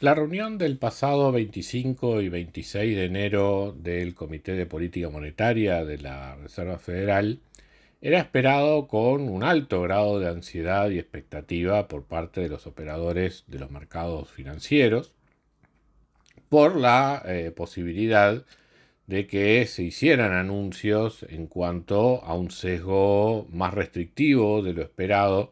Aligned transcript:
La 0.00 0.14
reunión 0.14 0.58
del 0.58 0.78
pasado 0.78 1.32
25 1.32 2.22
y 2.22 2.28
26 2.28 2.96
de 2.96 3.04
enero 3.06 3.74
del 3.76 4.14
Comité 4.14 4.52
de 4.52 4.64
Política 4.64 5.10
Monetaria 5.10 5.84
de 5.84 5.98
la 5.98 6.36
Reserva 6.36 6.78
Federal 6.78 7.40
era 8.00 8.20
esperado 8.20 8.86
con 8.86 9.28
un 9.28 9.42
alto 9.42 9.82
grado 9.82 10.20
de 10.20 10.28
ansiedad 10.28 10.88
y 10.90 11.00
expectativa 11.00 11.88
por 11.88 12.04
parte 12.04 12.40
de 12.40 12.48
los 12.48 12.68
operadores 12.68 13.42
de 13.48 13.58
los 13.58 13.72
mercados 13.72 14.30
financieros 14.30 15.14
por 16.48 16.76
la 16.76 17.20
eh, 17.26 17.50
posibilidad 17.50 18.44
de 19.08 19.26
que 19.26 19.66
se 19.66 19.82
hicieran 19.82 20.30
anuncios 20.30 21.26
en 21.28 21.48
cuanto 21.48 22.22
a 22.22 22.34
un 22.34 22.52
sesgo 22.52 23.48
más 23.50 23.74
restrictivo 23.74 24.62
de 24.62 24.74
lo 24.74 24.82
esperado 24.82 25.50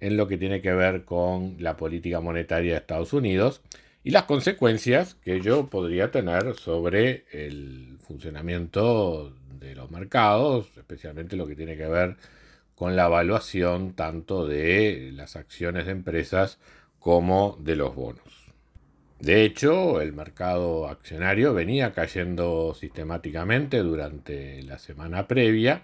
en 0.00 0.18
lo 0.18 0.28
que 0.28 0.36
tiene 0.36 0.60
que 0.60 0.74
ver 0.74 1.06
con 1.06 1.56
la 1.60 1.78
política 1.78 2.20
monetaria 2.20 2.72
de 2.72 2.78
Estados 2.78 3.14
Unidos 3.14 3.62
y 4.06 4.10
las 4.10 4.22
consecuencias 4.22 5.16
que 5.16 5.34
ello 5.34 5.66
podría 5.66 6.12
tener 6.12 6.54
sobre 6.54 7.24
el 7.32 7.98
funcionamiento 7.98 9.32
de 9.58 9.74
los 9.74 9.90
mercados, 9.90 10.68
especialmente 10.76 11.34
lo 11.34 11.44
que 11.44 11.56
tiene 11.56 11.76
que 11.76 11.88
ver 11.88 12.16
con 12.76 12.94
la 12.94 13.06
evaluación 13.06 13.94
tanto 13.94 14.46
de 14.46 15.10
las 15.12 15.34
acciones 15.34 15.86
de 15.86 15.90
empresas 15.90 16.60
como 17.00 17.58
de 17.58 17.74
los 17.74 17.96
bonos. 17.96 18.52
De 19.18 19.42
hecho, 19.42 20.00
el 20.00 20.12
mercado 20.12 20.86
accionario 20.86 21.52
venía 21.52 21.92
cayendo 21.92 22.76
sistemáticamente 22.78 23.78
durante 23.78 24.62
la 24.62 24.78
semana 24.78 25.26
previa 25.26 25.82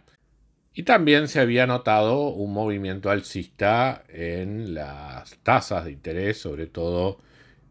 y 0.74 0.84
también 0.84 1.26
se 1.26 1.40
había 1.40 1.66
notado 1.66 2.28
un 2.28 2.52
movimiento 2.52 3.10
alcista 3.10 4.04
en 4.08 4.74
las 4.74 5.38
tasas 5.38 5.86
de 5.86 5.90
interés, 5.90 6.38
sobre 6.38 6.68
todo 6.68 7.18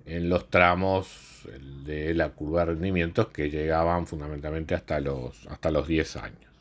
en 0.06 0.30
los 0.30 0.50
tramos 0.50 1.48
de 1.86 2.14
la 2.14 2.30
curva 2.30 2.62
de 2.62 2.74
rendimientos 2.74 3.28
que 3.28 3.50
llegaban 3.50 4.08
fundamentalmente 4.08 4.76
hasta 4.76 5.00
los, 5.00 5.48
hasta 5.48 5.72
los 5.72 5.88
10 5.88 6.16
años. 6.18 6.52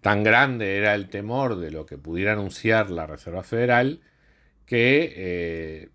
Tan 0.00 0.24
grande 0.24 0.76
era 0.76 0.94
el 0.94 1.08
temor 1.08 1.56
de 1.56 1.70
lo 1.70 1.86
que 1.86 1.98
pudiera 1.98 2.32
anunciar 2.32 2.90
la 2.90 3.06
Reserva 3.06 3.42
Federal 3.42 4.00
que 4.66 5.12
eh, 5.16 5.88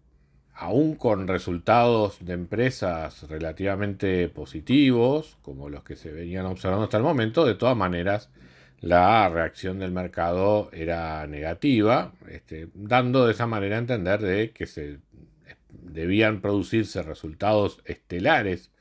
aún 0.54 0.96
con 0.96 1.28
resultados 1.28 2.18
de 2.22 2.34
empresas 2.34 3.28
relativamente 3.30 4.28
positivos, 4.30 5.38
como 5.42 5.70
los 5.70 5.84
que 5.84 5.96
se 5.96 6.12
venían 6.12 6.46
observando 6.46 6.86
hasta 6.86 6.98
el 6.98 7.04
momento, 7.04 7.46
de 7.46 7.56
todas 7.56 7.78
maneras 7.78 8.30
la 8.80 9.28
reacción 9.30 9.80
del 9.80 9.92
mercado 9.92 10.70
era 10.72 11.26
negativa, 11.28 12.14
este, 12.30 12.70
dando 12.74 13.26
de 13.26 13.34
esa 13.34 13.48
manera 13.48 13.76
a 13.76 13.80
entender 13.80 14.22
de 14.22 14.52
que 14.52 14.68
se 14.68 15.00
debían 15.94 16.42
producirse 16.42 17.02
resultados 17.04 17.82
estelares 17.86 18.72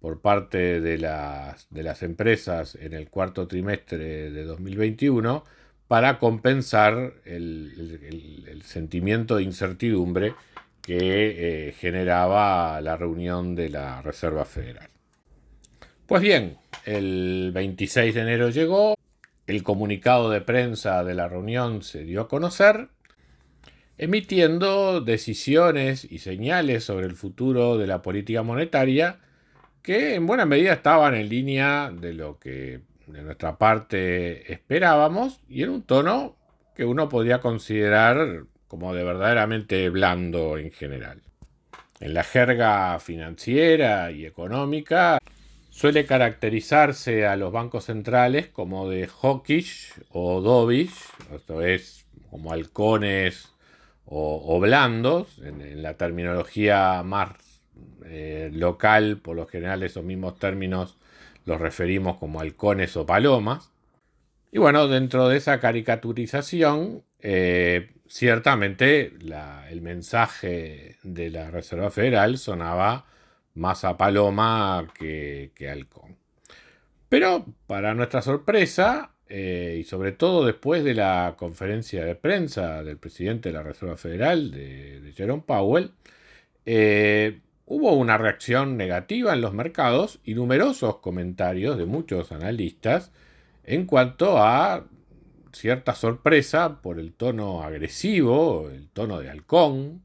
por 0.00 0.20
parte 0.20 0.80
de 0.80 0.98
las, 0.98 1.66
de 1.70 1.82
las 1.82 2.02
empresas 2.02 2.76
en 2.76 2.92
el 2.92 3.08
cuarto 3.08 3.46
trimestre 3.48 4.30
de 4.30 4.44
2021 4.44 5.44
para 5.88 6.18
compensar 6.18 7.14
el, 7.24 8.62
sentimiento 8.64 9.36
de 9.36 9.44
incertidumbre 9.44 10.34
que 10.82 11.68
eh, 11.68 11.72
generaba 11.72 12.80
la 12.80 12.96
reunión 12.96 13.54
de 13.54 13.70
la 13.70 14.02
Reserva 14.02 14.44
Federal. 14.44 14.88
Pues 16.06 16.22
bien, 16.22 16.58
el 16.84 17.50
26 17.52 18.14
de 18.14 18.20
enero 18.20 18.50
llegó, 18.50 18.94
el 19.46 19.62
comunicado 19.62 20.30
de 20.30 20.40
prensa 20.40 21.04
de 21.04 21.14
la 21.14 21.28
reunión 21.28 21.82
se 21.82 22.04
dio 22.04 22.22
a 22.22 22.28
conocer 22.28 22.88
emitiendo 23.98 25.00
decisiones 25.00 26.04
y 26.04 26.18
señales 26.18 26.84
sobre 26.84 27.06
el 27.06 27.14
futuro 27.14 27.78
de 27.78 27.86
la 27.86 28.02
política 28.02 28.42
monetaria 28.42 29.18
que 29.82 30.14
en 30.14 30.26
buena 30.26 30.44
medida 30.46 30.72
estaban 30.72 31.14
en 31.14 31.28
línea 31.28 31.90
de 31.90 32.12
lo 32.12 32.38
que 32.38 32.80
de 33.06 33.22
nuestra 33.22 33.56
parte 33.56 34.52
esperábamos 34.52 35.40
y 35.48 35.62
en 35.62 35.70
un 35.70 35.82
tono 35.82 36.36
que 36.74 36.84
uno 36.84 37.08
podría 37.08 37.40
considerar 37.40 38.44
como 38.68 38.94
de 38.94 39.04
verdaderamente 39.04 39.88
blando 39.88 40.58
en 40.58 40.72
general. 40.72 41.22
En 42.00 42.12
la 42.12 42.24
jerga 42.24 42.98
financiera 42.98 44.10
y 44.10 44.26
económica 44.26 45.18
suele 45.70 46.04
caracterizarse 46.04 47.26
a 47.26 47.36
los 47.36 47.52
bancos 47.52 47.84
centrales 47.84 48.48
como 48.48 48.88
de 48.90 49.06
hawkish 49.06 49.92
o 50.10 50.40
dovish, 50.40 50.92
esto 51.32 51.62
es 51.62 52.04
como 52.28 52.52
halcones 52.52 53.55
o, 54.06 54.60
blandos, 54.60 55.38
en, 55.42 55.82
la 55.82 55.94
terminología 55.94 57.02
más 57.02 57.30
eh, 58.04 58.50
local, 58.52 59.18
por 59.18 59.36
lo 59.36 59.46
general 59.46 59.82
esos 59.82 60.04
mismos 60.04 60.38
términos 60.38 60.96
los 61.44 61.60
referimos 61.60 62.16
como 62.16 62.40
halcones 62.40 62.96
o 62.96 63.04
palomas. 63.04 63.70
Y 64.52 64.58
bueno, 64.58 64.88
dentro 64.88 65.28
de 65.28 65.36
esa 65.38 65.60
caricaturización, 65.60 67.02
eh, 67.20 67.92
ciertamente 68.06 69.12
el 69.70 69.80
mensaje 69.80 70.96
de 71.02 71.30
la 71.30 71.50
Reserva 71.50 71.90
Federal 71.90 72.38
sonaba 72.38 73.06
más 73.54 73.84
a 73.84 73.96
paloma 73.96 74.86
que, 74.98 75.50
que 75.54 75.68
halcón. 75.68 76.16
Pero, 77.08 77.46
para 77.66 77.94
nuestra 77.94 78.22
sorpresa, 78.22 79.10
eh, 79.28 79.78
y 79.80 79.84
sobre 79.84 80.12
todo 80.12 80.44
después 80.46 80.84
de 80.84 80.94
la 80.94 81.34
conferencia 81.36 82.04
de 82.04 82.14
prensa 82.14 82.82
del 82.84 82.96
presidente 82.96 83.48
de 83.48 83.54
la 83.54 83.62
Reserva 83.62 83.96
Federal, 83.96 84.50
de, 84.50 85.12
Jerome 85.16 85.42
Powell, 85.44 85.92
eh, 86.64 87.40
hubo 87.66 87.92
una 87.94 88.18
reacción 88.18 88.76
negativa 88.76 89.32
en 89.32 89.40
los 89.40 89.52
mercados 89.52 90.20
y 90.24 90.34
numerosos 90.34 90.98
comentarios 90.98 91.76
de 91.78 91.86
muchos 91.86 92.32
analistas 92.32 93.12
en 93.64 93.86
cuanto 93.86 94.38
a 94.38 94.86
cierta 95.52 95.94
sorpresa 95.94 96.80
por 96.82 97.00
el 97.00 97.12
tono 97.12 97.62
agresivo, 97.62 98.70
el 98.70 98.88
tono 98.90 99.20
de 99.20 99.30
halcón 99.30 100.02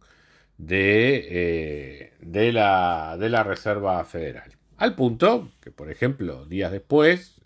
de, 0.57 1.27
eh, 1.29 2.13
de, 2.21 2.51
la, 2.53 3.17
de 3.19 3.29
la 3.29 3.43
Reserva 3.43 4.03
Federal. 4.05 4.51
Al 4.77 4.95
punto 4.95 5.51
que, 5.61 5.71
por 5.71 5.91
ejemplo, 5.91 6.45
días 6.45 6.71
después, 6.71 7.40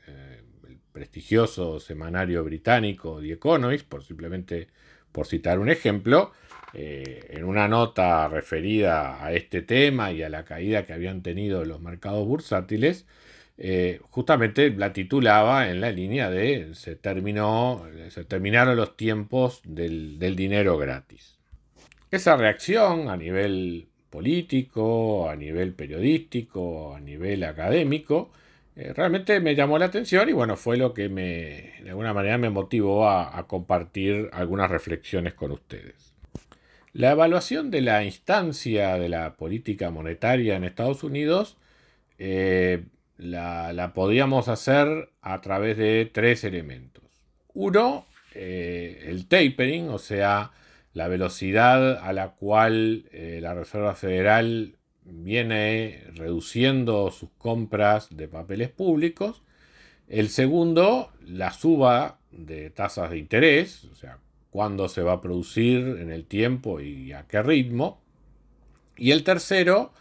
prestigioso 0.95 1.81
semanario 1.81 2.41
británico 2.45 3.19
The 3.19 3.33
Economist, 3.33 3.85
por 3.85 4.01
simplemente 4.01 4.69
por 5.11 5.27
citar 5.27 5.59
un 5.59 5.69
ejemplo, 5.69 6.31
eh, 6.73 7.27
en 7.31 7.43
una 7.43 7.67
nota 7.67 8.29
referida 8.29 9.21
a 9.21 9.33
este 9.33 9.61
tema 9.61 10.13
y 10.13 10.23
a 10.23 10.29
la 10.29 10.45
caída 10.45 10.85
que 10.85 10.93
habían 10.93 11.21
tenido 11.21 11.65
los 11.65 11.81
mercados 11.81 12.25
bursátiles, 12.25 13.05
eh, 13.57 13.99
justamente 14.09 14.69
la 14.69 14.93
titulaba 14.93 15.69
en 15.69 15.81
la 15.81 15.91
línea 15.91 16.29
de 16.29 16.73
se 16.75 16.95
terminó, 16.95 17.85
se 18.07 18.23
terminaron 18.23 18.77
los 18.77 18.95
tiempos 18.95 19.61
del, 19.65 20.17
del 20.17 20.37
dinero 20.37 20.77
gratis. 20.77 21.37
Esa 22.09 22.37
reacción 22.37 23.09
a 23.09 23.17
nivel 23.17 23.89
político, 24.09 25.29
a 25.29 25.35
nivel 25.35 25.73
periodístico, 25.73 26.95
a 26.95 27.01
nivel 27.01 27.43
académico, 27.43 28.31
eh, 28.75 28.91
realmente 28.93 29.39
me 29.39 29.55
llamó 29.55 29.77
la 29.77 29.85
atención 29.85 30.27
y 30.27 30.33
bueno, 30.33 30.57
fue 30.57 30.75
lo 30.75 30.93
que 30.93 31.07
me, 31.07 31.73
de 31.81 31.89
alguna 31.89 32.13
manera 32.13 32.37
me 32.37 32.49
motivó 32.49 33.09
a, 33.09 33.47
compartir 33.47 34.29
algunas 34.33 34.69
reflexiones 34.69 35.33
con 35.33 35.51
ustedes. 35.51 36.13
La 36.91 37.11
evaluación 37.11 37.71
de 37.71 37.81
la 37.81 38.03
instancia 38.03 38.97
de 38.97 39.09
la 39.09 39.35
política 39.35 39.91
monetaria 39.91 40.55
en 40.55 40.65
Estados 40.65 41.03
Unidos 41.03 41.57
eh, 42.17 42.83
la, 43.17 43.91
podíamos 43.95 44.49
hacer 44.49 45.09
a 45.21 45.39
través 45.41 45.77
de 45.77 46.09
tres 46.11 46.43
elementos. 46.43 47.03
Uno, 47.53 48.05
eh, 48.33 49.05
el 49.07 49.27
tapering, 49.27 49.89
o 49.89 49.99
sea, 49.99 50.51
la 50.93 51.07
velocidad 51.07 51.97
a 51.97 52.11
la 52.11 52.31
cual 52.31 53.05
la 53.11 53.53
Reserva 53.53 53.95
Federal 53.95 54.75
viene 55.05 56.03
reduciendo 56.15 57.11
sus 57.11 57.29
compras 57.37 58.15
de 58.15 58.27
papeles 58.27 58.69
públicos. 58.69 59.43
El 60.07 60.29
segundo, 60.29 61.11
la 61.25 61.51
suba 61.51 62.19
de 62.31 62.69
tasas 62.69 63.09
de 63.11 63.17
interés, 63.17 63.85
o 63.85 63.95
sea, 63.95 64.19
cuándo 64.49 64.87
se 64.87 65.01
va 65.01 65.13
a 65.13 65.21
producir 65.21 65.97
en 65.99 66.11
el 66.11 66.25
tiempo 66.25 66.79
y 66.79 67.11
a 67.11 67.25
qué 67.27 67.41
ritmo. 67.41 68.01
Y 68.97 69.11
el 69.11 69.23
tercero, 69.23 69.93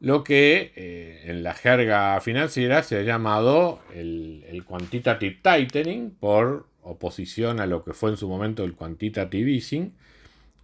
lo 0.00 0.24
que 0.24 0.72
eh, 0.74 1.22
en 1.26 1.44
la 1.44 1.54
jerga 1.54 2.20
financiera 2.20 2.82
se 2.82 2.96
ha 2.98 3.02
llamado 3.02 3.80
el, 3.94 4.64
quantitative 4.66 5.38
tightening, 5.42 6.10
por 6.10 6.66
oposición 6.82 7.60
a 7.60 7.66
lo 7.66 7.84
que 7.84 7.92
fue 7.92 8.10
en 8.10 8.16
su 8.16 8.28
momento 8.28 8.64
el 8.64 8.74
quantitative 8.74 9.52
easing, 9.52 9.94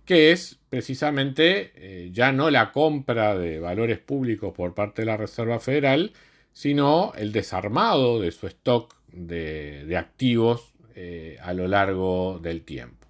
que 0.09 0.33
es 0.33 0.59
precisamente 0.71 1.73
eh, 1.77 2.09
ya 2.13 2.33
no 2.33 2.49
la 2.49 2.73
compra 2.73 3.37
de 3.37 3.61
valores 3.61 3.99
públicos 3.99 4.55
por 4.57 4.75
parte 4.75 5.03
de 5.03 5.07
la 5.07 5.19
Reserva 5.19 5.61
Federal, 5.61 6.13
sino 6.55 7.13
el 7.15 7.31
desarmado 7.31 8.19
de 8.19 8.33
su 8.33 8.47
stock 8.47 8.95
de, 9.13 9.95
activos 9.99 10.73
eh, 10.95 11.37
a 11.43 11.53
lo 11.53 11.69
largo 11.69 12.41
del 12.43 12.63
tiempo. 12.63 13.07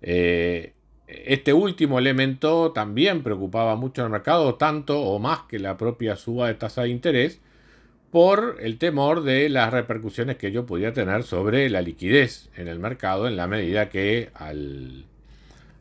Este 0.00 1.52
último 1.52 1.98
elemento 1.98 2.70
también 2.70 3.24
preocupaba 3.24 3.74
mucho 3.74 4.04
al 4.04 4.10
mercado, 4.10 4.54
tanto 4.54 5.00
o 5.00 5.18
más 5.18 5.40
que 5.48 5.58
la 5.58 5.76
propia 5.76 6.14
suba 6.14 6.46
de 6.46 6.54
tasa 6.54 6.82
de 6.82 6.90
interés, 6.90 7.40
por 8.12 8.58
el 8.60 8.78
temor 8.78 9.24
de 9.24 9.48
las 9.48 9.72
repercusiones 9.72 10.36
que 10.36 10.48
ello 10.48 10.66
podía 10.66 10.92
tener 10.92 11.24
sobre 11.24 11.68
la 11.68 11.82
liquidez 11.82 12.48
en 12.56 12.68
el 12.68 12.78
mercado, 12.78 13.26
en 13.26 13.36
la 13.36 13.48
medida 13.48 13.88
que 13.88 14.30
al, 14.34 15.06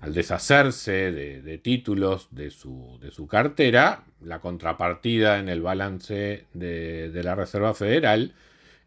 deshacerse 0.10 1.12
de, 1.12 1.58
títulos 1.60 2.28
de 2.32 2.50
su, 2.50 3.28
cartera, 3.30 4.04
la 4.22 4.40
contrapartida 4.40 5.40
en 5.40 5.50
el 5.50 5.62
balance 5.62 6.46
de, 6.54 7.22
la 7.24 7.36
Reserva 7.36 7.74
Federal 7.74 8.34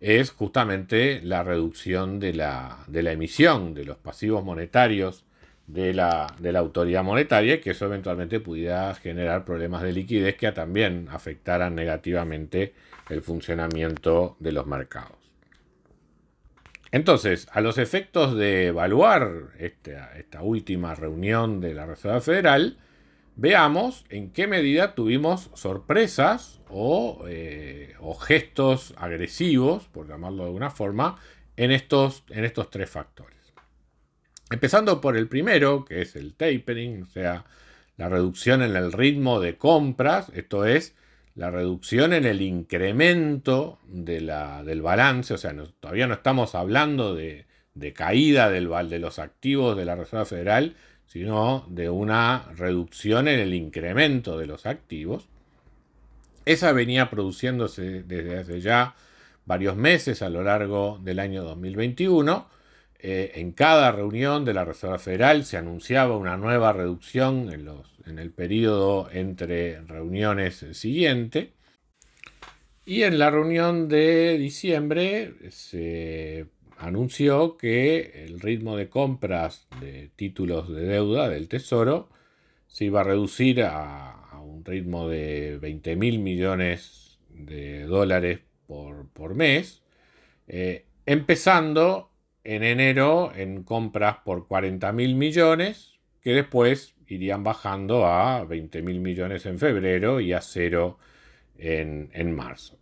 es 0.01 0.31
justamente 0.31 1.21
la 1.23 1.45
reducción 1.45 2.19
de 2.19 2.35
la, 2.35 2.85
emisión 2.93 3.75
de 3.75 3.85
los 3.85 3.97
pasivos 3.97 4.45
monetarios 4.45 5.25
de 5.67 5.95
la, 5.95 6.35
de 6.39 6.53
la 6.53 6.59
autoridad 6.59 7.05
monetaria 7.05 7.61
que 7.61 7.71
eso 7.71 7.87
eventualmente 7.87 8.41
pudiera 8.41 8.95
generar 8.95 9.45
problemas 9.45 9.83
de 9.83 9.93
liquidez 9.93 10.37
que 10.37 10.53
también 10.53 11.09
afectaran 11.11 11.75
negativamente 11.75 12.75
el 13.09 13.23
funcionamiento 13.23 14.37
de 14.41 14.53
los 14.53 14.67
mercados. 14.67 15.24
Entonces, 16.95 17.49
a 17.51 17.61
los 17.61 17.79
efectos 17.79 18.37
de 18.37 18.67
evaluar 18.67 19.49
esta, 19.59 20.17
esta 20.17 20.43
última 20.43 20.95
reunión 20.95 21.61
de 21.61 21.75
la 21.75 21.87
Reserva 21.87 22.21
Federal, 22.21 22.79
veamos 23.35 24.05
en 24.11 24.31
qué 24.31 24.47
medida 24.47 24.95
tuvimos 24.95 25.51
sorpresas 25.55 26.61
o, 26.69 27.25
eh, 27.27 27.95
o, 27.99 28.15
gestos 28.15 28.95
agresivos, 28.97 29.89
por 29.89 30.07
llamarlo 30.07 30.45
de 30.45 30.51
alguna 30.51 30.71
forma, 30.71 31.19
en 31.57 31.73
estos, 31.73 32.23
en 32.29 32.45
estos 32.45 32.71
tres 32.71 32.91
factores. 32.91 33.53
Empezando 34.53 35.01
por 35.01 35.17
el 35.17 35.27
primero, 35.27 35.85
que 35.85 36.01
es 36.01 36.15
el 36.15 36.37
tapering, 36.37 37.03
o 37.03 37.07
sea, 37.07 37.45
la 37.97 38.09
reducción 38.09 38.63
en 38.63 38.77
el 38.77 38.93
ritmo 38.93 39.41
de 39.41 39.57
compras, 39.57 40.31
esto 40.33 40.65
es 40.65 40.95
la 41.35 41.51
reducción 41.51 42.13
en 42.13 42.25
el 42.25 42.43
incremento 42.43 43.79
de 43.87 44.21
la, 44.21 44.63
del 44.63 44.83
balance, 44.83 45.35
o 45.35 45.39
sea, 45.39 45.55
todavía 45.81 46.07
no 46.07 46.15
estamos 46.15 46.55
hablando 46.55 47.15
de, 47.15 47.47
caída 47.95 48.51
del, 48.51 48.71
de 48.89 48.99
los 49.01 49.19
activos 49.19 49.77
de 49.77 49.85
la 49.85 49.97
Reserva 49.97 50.25
Federal, 50.25 50.77
sino 51.07 51.67
de 51.69 51.91
una 51.91 52.51
reducción 52.57 53.29
en 53.29 53.41
el 53.41 53.53
incremento 53.55 54.39
de 54.39 54.47
los 54.47 54.65
activos. 54.65 55.29
Esa 56.45 56.73
venía 56.73 57.11
produciéndose 57.11 58.03
desde 58.05 58.39
hace 58.39 58.61
ya 58.61 58.95
varios 59.45 59.77
meses 59.77 60.23
a 60.23 60.31
lo 60.31 60.43
largo 60.43 61.01
del 61.03 61.19
año 61.19 61.43
2021 61.43 62.54
eh, 63.07 63.39
en 63.39 63.53
cada 63.53 63.93
reunión 63.93 64.47
de 64.47 64.55
la 64.55 64.65
Reserva 64.65 64.99
Federal 64.99 65.45
se 65.45 65.59
anunciaba 65.59 66.17
una 66.17 66.39
nueva 66.39 66.73
reducción 66.73 67.53
en, 67.53 67.67
los, 67.67 67.87
en 68.07 68.19
el 68.19 68.31
periodo 68.31 69.11
entre 69.13 69.83
reuniones 69.83 70.65
siguiente. 70.73 71.53
Y 72.87 73.03
en 73.03 73.19
la 73.19 73.29
reunión 73.29 73.89
de 73.89 74.39
diciembre 74.39 75.35
se 75.51 76.47
anunció 76.79 77.59
que 77.59 78.25
el 78.25 78.41
ritmo 78.41 78.75
de 78.75 78.89
compras 78.89 79.67
de 79.83 80.09
títulos 80.17 80.71
de 80.71 80.87
deuda 80.87 81.29
del 81.29 81.49
Tesoro 81.49 82.09
se 82.69 82.87
iba 82.87 83.03
a 83.03 83.05
reducir 83.05 83.65
a, 83.65 84.41
un 84.43 84.65
ritmo 84.65 85.11
de 85.11 85.59
20 85.61 85.97
mil 85.97 86.21
millones 86.21 87.19
de 87.29 87.83
dólares 87.85 88.41
por, 88.67 89.35
mes, 89.35 89.83
eh, 90.49 90.87
empezando 91.05 92.14
en 92.45 92.63
enero 92.63 93.33
en 93.35 93.65
compras 93.65 94.19
por 94.25 94.47
40 94.47 94.93
mil 94.93 95.15
millones, 95.15 95.99
que 96.21 96.35
después 96.35 96.95
irían 97.09 97.43
bajando 97.43 98.07
a 98.07 98.45
20 98.45 98.83
mil 98.83 99.01
millones 99.01 99.47
en 99.47 99.59
febrero 99.59 100.21
y 100.21 100.33
a 100.33 100.41
cero 100.41 100.99
en, 101.59 102.35
marzo. 102.35 102.79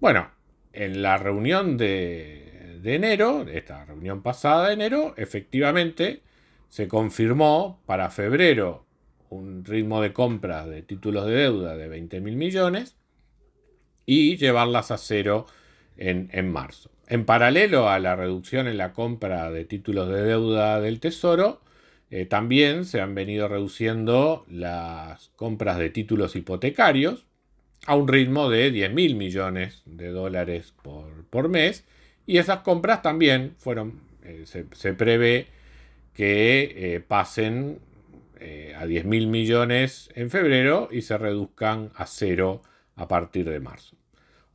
Bueno, 0.00 0.30
en 0.72 1.02
la 1.02 1.18
reunión 1.18 1.76
de, 1.76 2.78
de 2.82 2.94
enero, 2.94 3.46
esta 3.48 3.84
reunión 3.84 4.22
pasada 4.22 4.68
de 4.68 4.74
enero, 4.74 5.14
efectivamente 5.16 6.22
se 6.68 6.88
confirmó 6.88 7.82
para 7.86 8.10
febrero 8.10 8.86
un 9.28 9.64
ritmo 9.64 10.00
de 10.00 10.12
compras 10.12 10.66
de 10.68 10.82
títulos 10.82 11.26
de 11.26 11.32
deuda 11.32 11.76
de 11.76 11.88
20 11.88 12.20
mil 12.20 12.36
millones 12.36 12.96
y 14.06 14.36
llevarlas 14.36 14.90
a 14.90 14.98
cero 14.98 15.46
en, 15.96 16.28
en 16.32 16.50
marzo. 16.50 16.90
En 17.12 17.26
paralelo 17.26 17.90
a 17.90 17.98
la 17.98 18.16
reducción 18.16 18.68
en 18.68 18.78
la 18.78 18.94
compra 18.94 19.50
de 19.50 19.66
títulos 19.66 20.08
de 20.08 20.22
deuda 20.22 20.80
del 20.80 20.98
Tesoro, 20.98 21.60
eh, 22.10 22.24
también 22.24 22.86
se 22.86 23.02
han 23.02 23.14
venido 23.14 23.48
reduciendo 23.48 24.46
las 24.48 25.28
compras 25.36 25.76
de 25.76 25.90
títulos 25.90 26.36
hipotecarios 26.36 27.26
a 27.86 27.96
un 27.96 28.08
ritmo 28.08 28.48
de 28.48 28.70
10 28.70 28.94
mil 28.94 29.16
millones 29.16 29.82
de 29.84 30.08
dólares 30.08 30.72
por, 30.80 31.50
mes. 31.50 31.84
Y 32.24 32.38
esas 32.38 32.60
compras 32.60 33.02
también 33.02 33.56
fueron, 33.58 34.00
eh, 34.24 34.46
se, 34.46 34.94
prevé 34.94 35.48
que 36.14 36.94
eh, 36.94 37.00
pasen 37.00 37.78
a 38.78 38.86
10 38.86 39.04
mil 39.04 39.26
millones 39.26 40.08
en 40.14 40.30
febrero 40.30 40.88
y 40.90 41.02
se 41.02 41.18
reduzcan 41.18 41.90
a 41.94 42.06
cero 42.06 42.62
a 42.96 43.06
partir 43.06 43.50
de 43.50 43.60
marzo. 43.60 44.01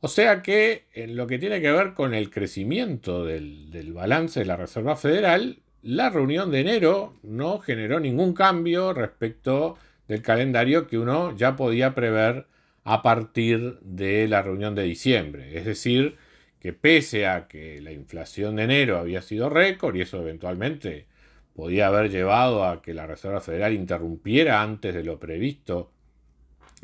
O 0.00 0.08
sea 0.08 0.42
que 0.42 0.84
en 0.94 1.16
lo 1.16 1.26
que 1.26 1.38
tiene 1.38 1.60
que 1.60 1.72
ver 1.72 1.94
con 1.94 2.14
el 2.14 2.30
crecimiento 2.30 3.24
del, 3.24 3.92
balance 3.92 4.40
de 4.40 4.46
la 4.46 4.56
Reserva 4.56 4.96
Federal, 4.96 5.58
la 5.82 6.08
reunión 6.08 6.52
de 6.52 6.60
enero 6.60 7.16
no 7.22 7.58
generó 7.58 7.98
ningún 7.98 8.32
cambio 8.32 8.92
respecto 8.92 9.76
del 10.06 10.22
calendario 10.22 10.86
que 10.86 10.98
uno 10.98 11.36
ya 11.36 11.56
podía 11.56 11.94
prever 11.94 12.46
a 12.84 13.02
partir 13.02 13.78
de 13.80 14.28
la 14.28 14.40
reunión 14.42 14.76
de 14.76 14.84
diciembre. 14.84 15.58
Es 15.58 15.64
decir, 15.64 16.16
que 16.60 16.72
pese 16.72 17.26
a 17.26 17.48
que 17.48 17.80
la 17.80 17.92
inflación 17.92 18.56
de 18.56 18.64
enero 18.64 18.98
había 18.98 19.20
sido 19.20 19.50
récord 19.50 19.96
y 19.96 20.02
eso 20.02 20.20
eventualmente 20.20 21.06
podía 21.54 21.88
haber 21.88 22.10
llevado 22.10 22.64
a 22.64 22.82
que 22.82 22.94
la 22.94 23.06
Reserva 23.08 23.40
Federal 23.40 23.74
interrumpiera 23.74 24.62
antes 24.62 24.94
de 24.94 25.02
lo 25.02 25.18
previsto 25.18 25.90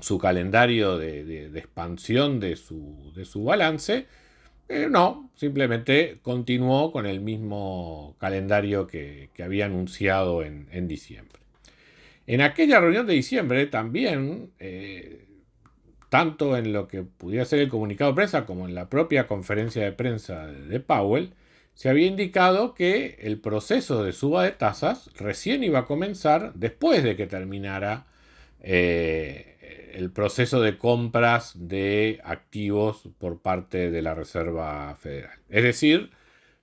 su 0.00 0.18
calendario 0.18 0.98
de, 0.98 1.46
expansión 1.56 2.40
de 2.40 2.56
su, 2.56 3.12
de 3.14 3.24
su 3.24 3.44
balance. 3.44 4.06
Eh, 4.68 4.88
no, 4.90 5.30
simplemente 5.34 6.18
continuó 6.22 6.90
con 6.90 7.06
el 7.06 7.20
mismo 7.20 8.16
calendario 8.18 8.86
que, 8.86 9.30
había 9.42 9.66
anunciado 9.66 10.42
en, 10.42 10.88
diciembre. 10.88 11.40
En 12.26 12.40
aquella 12.40 12.80
reunión 12.80 13.06
de 13.06 13.14
diciembre 13.14 13.66
también, 13.66 14.50
eh, 14.58 15.26
tanto 16.08 16.56
en 16.56 16.72
lo 16.72 16.88
que 16.88 17.02
pudiera 17.02 17.44
ser 17.44 17.58
el 17.60 17.68
comunicado 17.68 18.12
de 18.12 18.16
prensa 18.16 18.46
como 18.46 18.66
en 18.66 18.74
la 18.74 18.88
propia 18.88 19.26
conferencia 19.26 19.82
de 19.82 19.92
prensa 19.92 20.46
de 20.46 20.80
Powell, 20.80 21.34
se 21.74 21.88
había 21.88 22.06
indicado 22.06 22.74
que 22.74 23.18
el 23.20 23.40
proceso 23.40 24.04
de 24.04 24.12
suba 24.12 24.44
de 24.44 24.52
tasas 24.52 25.10
recién 25.16 25.64
iba 25.64 25.80
a 25.80 25.84
comenzar 25.86 26.52
después 26.54 27.02
de 27.02 27.16
que 27.16 27.26
terminara 27.26 28.06
eh, 28.60 29.53
el 29.94 30.10
proceso 30.10 30.60
de 30.60 30.76
compras 30.76 31.52
de 31.54 32.20
activos 32.24 33.08
por 33.18 33.40
parte 33.40 33.90
de 33.90 34.02
la 34.02 34.14
Reserva 34.14 34.94
Federal. 34.96 35.38
Es 35.48 35.62
decir, 35.62 36.10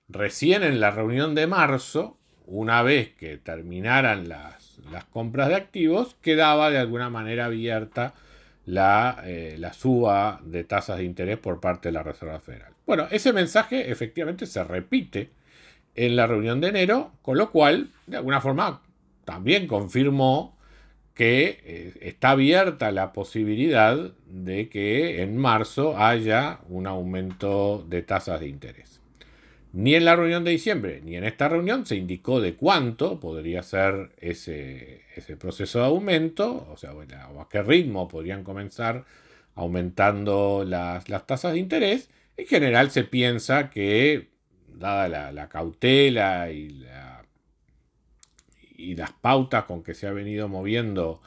recién 0.08 0.62
en 0.62 0.80
la 0.80 0.90
reunión 0.90 1.34
de 1.34 1.46
marzo, 1.46 2.18
una 2.46 2.82
vez 2.82 3.14
que 3.14 3.38
terminaran 3.38 4.28
las, 4.28 4.78
compras 5.10 5.48
de 5.48 5.54
activos, 5.54 6.16
quedaba 6.20 6.70
de 6.70 6.78
alguna 6.78 7.08
manera 7.08 7.46
abierta 7.46 8.14
la, 8.66 9.22
eh, 9.24 9.56
la, 9.58 9.72
suba 9.72 10.40
de 10.44 10.64
tasas 10.64 10.98
de 10.98 11.04
interés 11.04 11.38
por 11.38 11.60
parte 11.60 11.88
de 11.88 11.92
la 11.92 12.02
Reserva 12.02 12.38
Federal. 12.40 12.72
Bueno, 12.86 13.06
ese 13.10 13.32
mensaje 13.32 13.90
efectivamente 13.90 14.46
se 14.46 14.62
repite 14.62 15.30
en 15.94 16.16
la 16.16 16.26
reunión 16.26 16.60
de 16.60 16.68
enero, 16.68 17.12
con 17.22 17.38
lo 17.38 17.50
cual, 17.50 17.90
de 18.06 18.16
alguna 18.18 18.40
forma, 18.40 18.82
también 19.24 19.66
confirmó 19.66 20.56
que 21.14 21.60
eh, 21.64 21.92
está 22.00 22.30
abierta 22.30 22.90
la 22.90 23.12
posibilidad 23.12 24.12
de 24.26 24.68
que 24.68 25.22
en 25.22 25.36
marzo 25.36 25.96
haya 25.98 26.60
un 26.68 26.86
aumento 26.86 27.84
de 27.88 28.02
tasas 28.02 28.40
de 28.40 28.48
interés. 28.48 29.00
Ni 29.74 29.94
en 29.94 30.04
la 30.04 30.16
reunión 30.16 30.44
de 30.44 30.50
diciembre 30.50 31.00
ni 31.02 31.16
en 31.16 31.24
esta 31.24 31.48
reunión 31.48 31.86
se 31.86 31.96
indicó 31.96 32.40
de 32.40 32.54
cuánto 32.54 33.20
podría 33.20 33.62
ser 33.62 34.10
ese, 34.18 35.02
ese 35.16 35.36
proceso 35.36 35.78
de 35.78 35.86
aumento, 35.86 36.68
o 36.70 36.76
sea, 36.76 36.90
a 36.90 37.48
qué 37.48 37.62
ritmo 37.62 38.08
podrían 38.08 38.44
comenzar 38.44 39.04
aumentando 39.54 40.64
las, 40.66 41.04
tasas 41.26 41.52
de 41.52 41.58
interés. 41.58 42.10
En 42.36 42.46
general 42.46 42.90
se 42.90 43.04
piensa 43.04 43.70
que, 43.70 44.28
dada 44.74 45.32
la, 45.32 45.48
cautela 45.48 46.50
y, 46.50 46.84
y 48.82 48.96
las 48.96 49.12
pautas 49.12 49.64
con 49.64 49.82
que 49.82 49.94
se 49.94 50.06
ha 50.06 50.12
venido 50.12 50.48
moviendo 50.48 51.20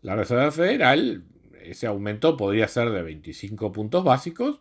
la 0.00 0.16
Reserva 0.16 0.50
Federal, 0.50 1.22
ese 1.62 1.86
aumento 1.86 2.36
podría 2.36 2.66
ser 2.68 2.90
de 2.90 3.02
25 3.02 3.72
puntos 3.72 4.02
básicos, 4.02 4.58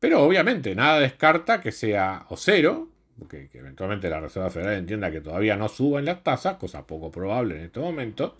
pero 0.00 0.22
obviamente 0.22 0.74
nada 0.74 1.00
descarta 1.00 1.60
que 1.60 1.72
sea 1.72 2.26
o 2.28 2.36
cero, 2.36 2.88
que 3.28 3.50
eventualmente 3.52 4.08
la 4.08 4.20
Reserva 4.20 4.48
Federal 4.48 4.76
entienda 4.76 5.10
que 5.10 5.20
todavía 5.20 5.56
no 5.56 5.68
suban 5.68 6.04
las 6.04 6.22
tasas, 6.22 6.56
cosa 6.56 6.86
poco 6.86 7.10
probable 7.10 7.56
en 7.56 7.64
este 7.64 7.80
momento, 7.80 8.36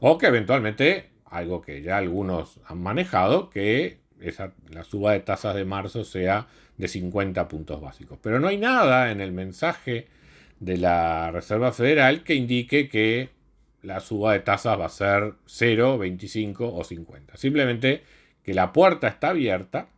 o 0.00 0.18
que 0.18 0.26
eventualmente, 0.26 1.10
algo 1.26 1.60
que 1.60 1.82
ya 1.82 1.98
algunos 1.98 2.58
han 2.66 2.82
manejado, 2.82 3.50
que 3.50 3.98
esa, 4.20 4.52
la 4.70 4.84
suba 4.84 5.12
de 5.12 5.20
tasas 5.20 5.54
de 5.54 5.64
marzo 5.64 6.04
sea 6.04 6.48
de 6.76 6.88
50 6.88 7.46
puntos 7.48 7.80
básicos. 7.80 8.18
Pero 8.22 8.40
no 8.40 8.48
hay 8.48 8.56
nada 8.56 9.10
en 9.10 9.20
el 9.20 9.32
mensaje 9.32 10.08
de 10.62 10.76
la 10.76 11.32
Reserva 11.32 11.72
Federal 11.72 12.22
que 12.22 12.36
indique 12.36 12.88
que 12.88 13.30
la 13.82 13.98
suba 13.98 14.32
de 14.32 14.40
tasas 14.40 14.78
va 14.78 14.86
a 14.86 14.88
ser 14.88 15.34
0, 15.46 15.98
25 15.98 16.72
o 16.72 16.84
50. 16.84 17.36
Simplemente 17.36 18.04
que 18.44 18.54
la 18.54 18.72
puerta 18.72 19.08
está 19.08 19.30
abierta 19.30 19.88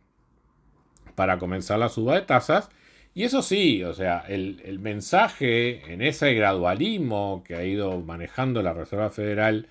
para 1.13 1.37
comenzar 1.37 1.77
la 1.77 1.89
suba 1.89 2.15
de 2.15 2.21
tasas. 2.21 2.69
Y 3.13 3.23
eso 3.23 3.43
sí, 3.43 3.83
o 3.83 3.93
sea, 3.93 4.25
el, 4.27 4.79
mensaje 4.79 5.93
en 5.93 6.01
ese 6.01 6.33
gradualismo 6.33 7.43
que 7.45 7.55
ha 7.55 7.63
ido 7.63 8.01
manejando 8.01 8.63
la 8.63 8.73
Reserva 8.73 9.11
Federal 9.11 9.67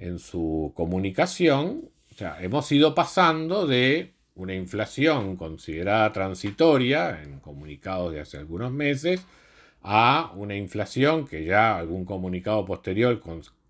en 0.00 0.18
su 0.18 0.72
comunicación, 0.74 1.88
o 2.10 2.14
sea, 2.14 2.42
hemos 2.42 2.70
ido 2.72 2.96
pasando 2.96 3.68
de 3.68 4.10
una 4.34 4.54
inflación 4.54 5.36
considerada 5.36 6.12
transitoria 6.12 7.22
en 7.22 7.38
comunicados 7.38 8.12
de 8.12 8.20
hace 8.20 8.38
algunos 8.38 8.72
meses 8.72 9.24
a 9.82 10.32
una 10.36 10.54
inflación 10.54 11.26
que 11.26 11.44
ya 11.44 11.76
algún 11.76 12.04
comunicado 12.04 12.64
posterior 12.64 13.20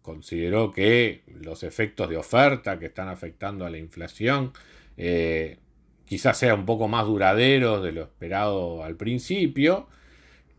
consideró 0.03 0.73
que 0.73 1.23
los 1.27 1.63
efectos 1.63 2.09
de 2.09 2.17
oferta 2.17 2.79
que 2.79 2.87
están 2.87 3.09
afectando 3.09 3.65
a 3.65 3.71
la 3.71 3.79
inflación 3.79 4.53
eh, 4.97 5.59
quizás 6.05 6.37
sea 6.39 6.55
un 6.55 6.67
poco 6.67 6.89
más 6.89 7.07
duradero 7.07 7.81
de 7.81 7.93
lo 7.93 8.03
esperado 8.03 8.85
al 8.85 8.97
principio. 8.97 9.87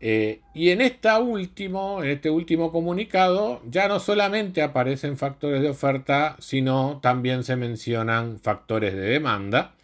Eh, 0.00 0.40
y 0.52 0.70
en, 0.70 0.80
esta 0.80 1.20
último, 1.20 2.02
en 2.02 2.10
este 2.10 2.28
último 2.28 2.72
comunicado 2.72 3.62
ya 3.64 3.88
no 3.88 4.00
solamente 4.00 4.60
aparecen 4.60 5.16
factores 5.16 5.62
de 5.62 5.70
oferta, 5.70 6.36
sino 6.40 6.98
también 7.00 7.44
se 7.44 7.56
mencionan 7.56 8.40
factores 8.40 8.94
de 8.94 9.00
demanda. 9.00 9.74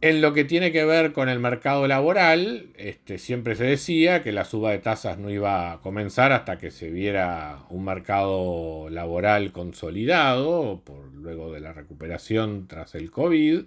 En 0.00 0.20
lo 0.20 0.32
que 0.32 0.44
tiene 0.44 0.70
que 0.70 0.84
ver 0.84 1.12
con 1.12 1.28
el 1.28 1.40
mercado 1.40 1.88
laboral, 1.88 2.68
este, 2.76 3.18
siempre 3.18 3.56
se 3.56 3.64
decía 3.64 4.22
que 4.22 4.30
la 4.30 4.44
suba 4.44 4.70
de 4.70 4.78
tasas 4.78 5.18
no 5.18 5.28
iba 5.28 5.72
a 5.72 5.80
comenzar 5.80 6.30
hasta 6.30 6.56
que 6.56 6.70
se 6.70 6.88
viera 6.88 7.64
un 7.68 7.84
mercado 7.84 8.88
laboral 8.90 9.50
consolidado, 9.50 10.82
por, 10.84 11.12
luego 11.14 11.52
de 11.52 11.58
la 11.58 11.72
recuperación 11.72 12.68
tras 12.68 12.94
el 12.94 13.10
COVID. 13.10 13.62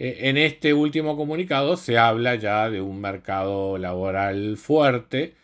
Eh, 0.00 0.18
en 0.22 0.36
este 0.38 0.74
último 0.74 1.16
comunicado 1.16 1.76
se 1.76 1.98
habla 1.98 2.34
ya 2.34 2.68
de 2.68 2.80
un 2.80 3.00
mercado 3.00 3.78
laboral 3.78 4.56
fuerte 4.56 5.34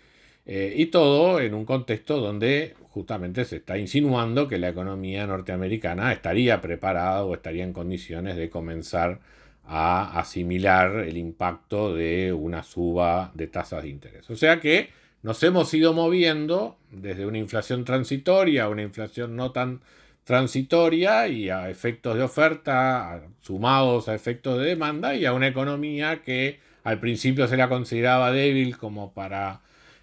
eh, 0.45 0.75
y 0.77 0.87
todo 0.87 1.41
en 1.41 1.55
un 1.55 1.65
contexto 1.65 2.19
donde 2.21 2.75
justamente 2.91 3.45
se 3.45 3.57
está 3.57 3.79
insinuando 3.79 4.49
que 4.49 4.59
la 4.59 4.71
economía 4.71 5.25
norteamericana 5.27 6.13
estaría 6.13 6.61
preparada 6.61 7.25
o 7.25 7.35
estaría 7.35 7.63
en 7.63 7.73
condiciones 7.73 8.37
de 8.37 8.51
comenzar 8.51 9.21
a 9.65 10.19
asimilar 10.19 10.97
el 10.97 11.17
impacto 11.17 11.95
de 11.95 12.33
una 12.33 12.63
suba 12.63 13.31
de 13.35 13.47
tasas 13.47 13.83
de 13.83 13.89
interés. 13.89 14.29
O 14.31 14.37
sea 14.37 14.61
que 14.61 14.91
nos 15.23 15.43
hemos 15.43 15.73
ido 15.73 15.93
moviendo 15.93 16.77
desde 16.91 17.27
una 17.27 17.39
inflación 17.39 17.85
transitoria 17.85 18.65
a 18.65 18.69
una 18.69 18.83
inflación 18.83 19.37
no 19.37 19.53
tan 19.53 19.81
transitoria 20.25 21.29
y 21.29 21.49
a 21.51 21.71
efectos 21.71 22.17
de 22.17 22.23
oferta 22.23 23.23
sumados 23.41 24.09
a 24.09 24.15
efectos 24.15 24.59
de 24.59 24.67
demanda 24.67 25.15
y 25.15 25.25
a 25.25 25.33
una 25.33 25.49
economía 25.49 26.23
que 26.23 26.61
al 26.85 27.01
principio 27.01 27.47
se 27.49 27.57
la 27.57 27.69
consideraba 27.69 28.33
débil 28.33 28.77
como 28.77 29.13
para 29.13 29.61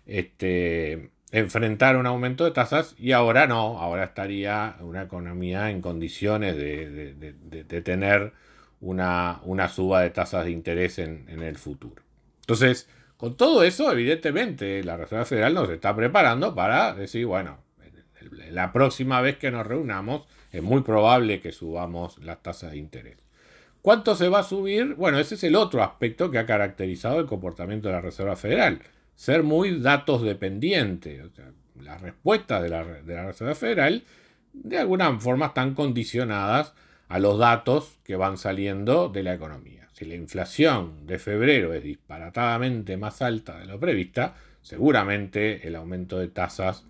este, 0.07 1.09
enfrentar 1.31 1.97
un 1.97 2.05
aumento 2.05 2.45
de 2.45 2.51
tasas 2.51 2.95
y 2.97 3.11
ahora 3.11 3.47
no, 3.47 3.79
ahora 3.79 4.05
estaría 4.05 4.75
una 4.79 5.03
economía 5.03 5.69
en 5.69 5.81
condiciones 5.81 6.55
de 6.57 7.81
tener 7.83 8.33
una, 8.81 9.39
una 9.43 9.67
suba 9.69 10.01
de 10.01 10.09
tasas 10.09 10.45
de 10.45 10.51
interés 10.51 10.99
en, 10.99 11.27
el 11.27 11.57
futuro. 11.57 12.01
Entonces, 12.41 12.87
con 13.17 13.35
todo 13.35 13.63
eso, 13.63 13.91
evidentemente, 13.91 14.83
la 14.83 14.97
Reserva 14.97 15.25
Federal 15.25 15.53
nos 15.53 15.69
está 15.69 15.95
preparando 15.95 16.55
para 16.55 16.93
decir, 16.93 17.25
bueno, 17.25 17.59
la 18.51 18.71
próxima 18.71 19.21
vez 19.21 19.37
que 19.37 19.51
nos 19.51 19.65
reunamos 19.65 20.27
es 20.51 20.61
muy 20.61 20.81
probable 20.81 21.41
que 21.41 21.51
subamos 21.51 22.17
las 22.19 22.41
tasas 22.41 22.71
de 22.71 22.77
interés. 22.77 23.17
¿Cuánto 23.81 24.15
se 24.15 24.27
va 24.27 24.39
a 24.39 24.43
subir? 24.43 24.95
Bueno, 24.95 25.19
ese 25.19 25.35
es 25.35 25.43
el 25.43 25.55
otro 25.55 25.83
aspecto 25.83 26.31
que 26.31 26.37
ha 26.37 26.45
caracterizado 26.45 27.19
el 27.19 27.27
comportamiento 27.27 27.87
de 27.87 27.93
la 27.93 28.01
Reserva 28.01 28.35
Federal. 28.35 28.81
Ser 29.15 29.43
muy 29.43 29.79
datos 29.79 30.21
dependiente. 30.21 31.23
las 31.81 32.01
respuestas 32.01 32.61
de 32.61 32.69
la, 32.69 32.83
de 32.83 33.15
la 33.15 33.27
Reserva 33.27 33.55
Federal 33.55 34.03
de 34.53 34.77
alguna 34.77 35.17
forma 35.19 35.47
están 35.47 35.73
condicionadas 35.73 36.73
a 37.09 37.19
los 37.19 37.37
datos 37.37 37.97
que 38.03 38.15
van 38.15 38.37
saliendo 38.37 39.09
de 39.09 39.23
la 39.23 39.33
economía. 39.33 39.87
Si 39.91 40.05
la 40.05 40.15
inflación 40.15 41.05
de 41.07 41.19
febrero 41.19 41.73
es 41.73 41.83
disparatadamente 41.83 42.95
más 42.95 43.21
alta 43.21 43.59
de 43.59 43.65
lo 43.65 43.79
prevista, 43.79 44.35
seguramente 44.61 45.67
el 45.67 45.75
aumento 45.75 46.19
de 46.19 46.29
tasas 46.29 46.85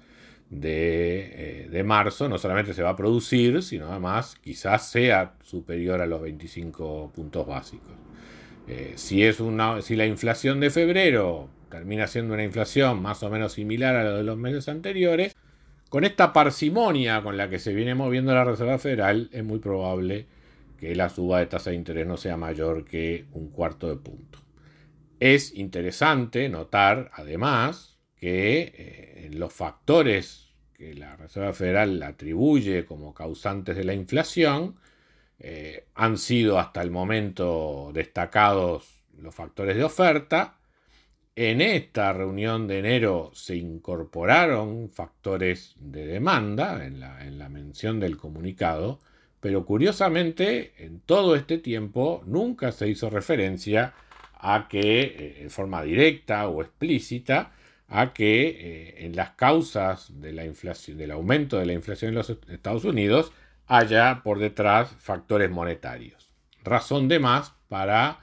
de, 0.49 1.67
eh, 1.71 1.83
marzo 1.83 2.27
no 2.27 2.37
solamente 2.37 2.73
se 2.73 2.83
va 2.83 2.91
a 2.91 2.95
producir, 2.95 3.63
sino 3.63 3.89
además 3.89 4.35
quizás 4.43 4.89
sea 4.89 5.33
superior 5.43 6.01
a 6.01 6.05
los 6.05 6.21
25 6.21 7.11
puntos 7.15 7.47
básicos. 7.47 7.93
Eh, 8.67 8.93
si, 8.95 9.23
es 9.23 9.39
una, 9.39 9.81
si 9.81 9.95
la 9.95 10.05
inflación 10.05 10.59
de 10.59 10.69
febrero 10.69 11.49
termina 11.71 12.07
siendo 12.07 12.33
una 12.33 12.43
inflación 12.43 13.01
más 13.01 13.23
o 13.23 13.29
menos 13.29 13.53
similar 13.53 13.95
a 13.95 14.03
la 14.03 14.17
de 14.17 14.23
los 14.23 14.37
meses 14.37 14.67
anteriores, 14.67 15.35
con 15.89 16.03
esta 16.03 16.33
parsimonia 16.33 17.21
con 17.21 17.35
la 17.35 17.49
que 17.49 17.59
se 17.59 17.73
viene 17.73 17.95
moviendo 17.95 18.33
la 18.33 18.45
Reserva 18.45 18.77
Federal, 18.77 19.29
es 19.33 19.43
muy 19.43 19.59
probable 19.59 20.27
que 20.77 20.95
la 20.95 21.09
suba 21.09 21.39
de 21.39 21.47
tasa 21.47 21.71
de 21.71 21.75
interés 21.75 22.07
no 22.07 22.15
sea 22.15 22.37
mayor 22.37 22.85
que 22.85 23.25
un 23.33 23.49
cuarto 23.49 23.89
de 23.89 23.97
punto. 23.97 24.39
Es 25.19 25.53
interesante 25.55 26.47
notar, 26.47 27.11
además, 27.13 27.99
que 28.15 28.71
eh, 28.75 29.29
los 29.33 29.51
factores 29.51 30.49
que 30.73 30.93
la 30.93 31.17
Reserva 31.17 31.53
Federal 31.53 32.01
atribuye 32.03 32.85
como 32.85 33.13
causantes 33.13 33.75
de 33.75 33.83
la 33.83 33.93
inflación 33.93 34.77
eh, 35.39 35.87
han 35.95 36.17
sido 36.17 36.59
hasta 36.59 36.81
el 36.81 36.91
momento 36.91 37.91
destacados 37.93 39.03
los 39.17 39.35
factores 39.35 39.75
de 39.75 39.83
oferta, 39.83 40.58
en 41.41 41.61
esta 41.61 42.11
reunión 42.11 42.67
de 42.67 42.79
enero 42.79 43.31
se 43.33 43.55
incorporaron 43.55 44.89
factores 44.89 45.73
de 45.79 46.05
demanda 46.05 46.85
en 46.85 46.99
la, 46.99 47.47
mención 47.47 47.97
del 48.01 48.17
comunicado, 48.17 48.99
pero 49.39 49.63
curiosamente 49.65 50.73
en 50.79 50.99
todo 50.99 51.37
este 51.37 51.57
tiempo 51.57 52.21
nunca 52.25 52.73
se 52.73 52.89
hizo 52.89 53.09
referencia 53.09 53.93
a 54.33 54.67
que, 54.67 54.99
eh, 55.01 55.37
en 55.39 55.49
forma 55.49 55.81
directa 55.81 56.45
o 56.49 56.61
explícita, 56.61 57.53
a 57.87 58.11
que 58.11 58.47
eh, 58.49 59.05
en 59.05 59.15
las 59.15 59.29
causas 59.31 60.11
la 60.19 60.43
del 60.43 61.11
aumento 61.11 61.57
de 61.57 61.67
la 61.67 61.71
inflación 61.71 62.09
en 62.09 62.15
los 62.15 62.29
Estados 62.49 62.83
Unidos 62.83 63.31
haya 63.65 64.23
por 64.25 64.39
detrás 64.39 64.89
factores 64.99 65.49
monetarios. 65.49 66.33
Razón 66.65 67.07
de 67.07 67.19
más 67.19 67.53
para 67.69 68.19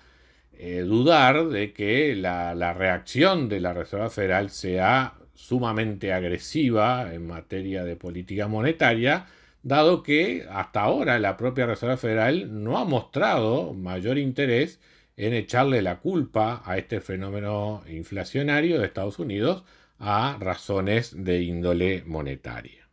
eh, 0.59 0.81
dudar 0.81 1.49
de 1.49 1.73
que 1.73 2.15
la, 2.15 2.73
reacción 2.73 3.49
de 3.49 3.61
la 3.61 3.73
Reserva 3.73 4.11
Federal 4.11 4.51
sea 4.51 5.15
sumamente 5.35 6.13
agresiva 6.13 7.13
en 7.13 7.27
materia 7.27 7.85
de 7.85 7.97
política 7.97 8.49
monetaria, 8.49 9.27
dado 9.63 10.03
que 10.03 10.47
hasta 10.51 10.81
ahora 10.81 11.19
la 11.19 11.37
propia 11.37 11.67
Reserva 11.67 11.97
Federal 11.97 12.63
no 12.65 12.79
ha 12.79 12.85
mostrado 12.85 13.75
mayor 13.75 14.19
interés 14.19 14.81
en 15.17 15.35
echarle 15.35 15.83
la 15.83 15.99
culpa 15.99 16.63
a 16.65 16.79
este 16.79 17.01
fenómeno 17.01 17.83
inflacionario 17.89 18.79
de 18.79 18.87
Estados 18.87 19.19
Unidos 19.19 19.65
a 19.99 20.37
razones 20.41 21.25
de 21.25 21.43
índole 21.43 22.03
monetaria. 22.07 22.89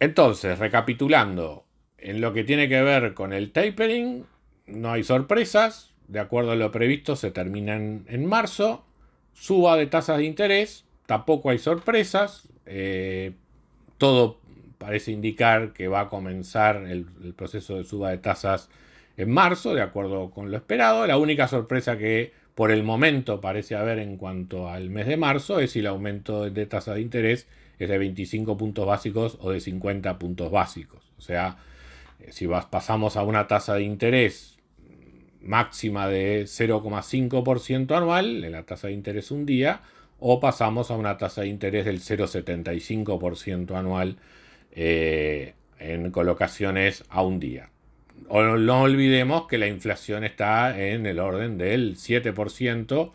Entonces, 0.00 0.58
recapitulando, 0.58 1.64
en 1.98 2.20
lo 2.20 2.32
que 2.32 2.44
tiene 2.44 2.68
que 2.68 2.82
ver 2.82 3.14
con 3.14 3.32
el 3.32 3.52
tapering, 3.52 4.24
no 4.66 4.92
hay 4.92 5.04
sorpresas, 5.04 5.91
de 6.08 6.20
acuerdo 6.20 6.52
a 6.52 6.56
lo 6.56 6.70
previsto, 6.70 7.16
se 7.16 7.30
terminan 7.30 8.04
en 8.08 8.26
marzo. 8.26 8.84
suba 9.34 9.76
de 9.76 9.86
tasas 9.86 10.18
de 10.18 10.24
interés, 10.24 10.84
tampoco 11.06 11.50
hay 11.50 11.58
sorpresas, 11.58 12.48
eh, 12.66 13.32
todo 13.98 14.38
parece 14.78 15.12
indicar 15.12 15.72
que 15.72 15.88
va 15.88 16.00
a 16.00 16.08
comenzar 16.08 16.84
el, 16.88 17.04
proceso 17.36 17.76
de 17.76 17.84
suba 17.84 18.10
de 18.10 18.18
tasas 18.18 18.68
en 19.16 19.30
marzo, 19.30 19.74
de 19.74 19.80
acuerdo 19.80 20.30
con 20.30 20.50
lo 20.50 20.56
esperado. 20.56 21.06
La 21.06 21.18
única 21.18 21.48
sorpresa 21.48 21.96
que 21.96 22.32
por 22.54 22.70
el 22.70 22.82
momento 22.82 23.40
parece 23.40 23.76
haber 23.76 23.98
en 24.00 24.16
cuanto 24.16 24.68
al 24.68 24.90
mes 24.90 25.06
de 25.06 25.16
marzo 25.16 25.60
es 25.60 25.72
si 25.72 25.78
el 25.78 25.86
aumento 25.86 26.50
de 26.50 26.66
tasa 26.66 26.94
de 26.94 27.00
interés 27.00 27.46
es 27.78 27.88
de 27.88 27.98
25 27.98 28.56
puntos 28.56 28.86
básicos 28.86 29.38
o 29.40 29.50
de 29.50 29.60
50 29.60 30.18
puntos 30.18 30.50
básicos. 30.50 31.12
O 31.16 31.20
sea, 31.20 31.58
si 32.30 32.48
pasamos 32.70 33.16
a 33.16 33.22
una 33.22 33.46
tasa 33.46 33.74
de 33.74 33.82
interés 33.82 34.58
máxima 35.42 36.08
de 36.08 36.44
0,5% 36.44 37.96
anual 37.96 38.44
en 38.44 38.52
la 38.52 38.62
tasa 38.64 38.88
de 38.88 38.94
interés 38.94 39.30
un 39.30 39.46
día, 39.46 39.82
o 40.18 40.40
pasamos 40.40 40.90
a 40.90 40.96
una 40.96 41.18
tasa 41.18 41.42
de 41.42 41.48
interés 41.48 41.84
del 41.84 42.00
0,75% 42.00 43.74
anual 43.76 44.16
eh, 44.72 45.54
en 45.78 46.10
colocaciones 46.10 47.04
a 47.08 47.22
un 47.22 47.40
día. 47.40 47.70
No 48.30 48.82
olvidemos 48.82 49.46
que 49.46 49.58
la 49.58 49.66
inflación 49.66 50.24
está 50.24 50.80
en 50.80 51.06
el 51.06 51.18
orden 51.18 51.58
del 51.58 51.96
7% 51.96 53.12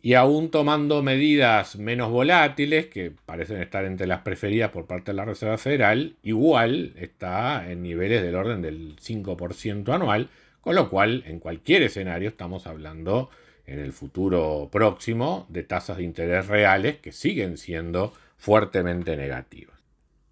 y 0.00 0.14
aún 0.14 0.50
tomando 0.50 1.02
medidas 1.02 1.76
menos 1.76 2.10
volátiles, 2.10 2.86
que 2.86 3.10
parecen 3.10 3.60
estar 3.60 3.84
entre 3.84 4.06
las 4.06 4.20
preferidas 4.20 4.70
por 4.70 4.86
parte 4.86 5.10
de 5.10 5.16
la 5.16 5.24
Reserva 5.24 5.58
Federal, 5.58 6.16
igual 6.22 6.94
está 6.96 7.70
en 7.70 7.82
niveles 7.82 8.22
del 8.22 8.36
orden 8.36 8.62
del 8.62 8.96
5% 8.96 9.92
anual, 9.92 10.28
con 10.60 10.74
lo 10.74 10.90
cual 10.90 11.24
en 11.26 11.38
cualquier 11.38 11.82
escenario 11.82 12.28
estamos 12.28 12.66
hablando 12.66 13.30
en 13.66 13.78
el 13.78 13.92
futuro 13.92 14.68
próximo 14.72 15.46
de 15.48 15.62
tasas 15.62 15.98
de 15.98 16.04
interés 16.04 16.46
reales 16.46 16.96
que 16.96 17.12
siguen 17.12 17.58
siendo 17.58 18.12
fuertemente 18.36 19.16
negativas. 19.16 19.78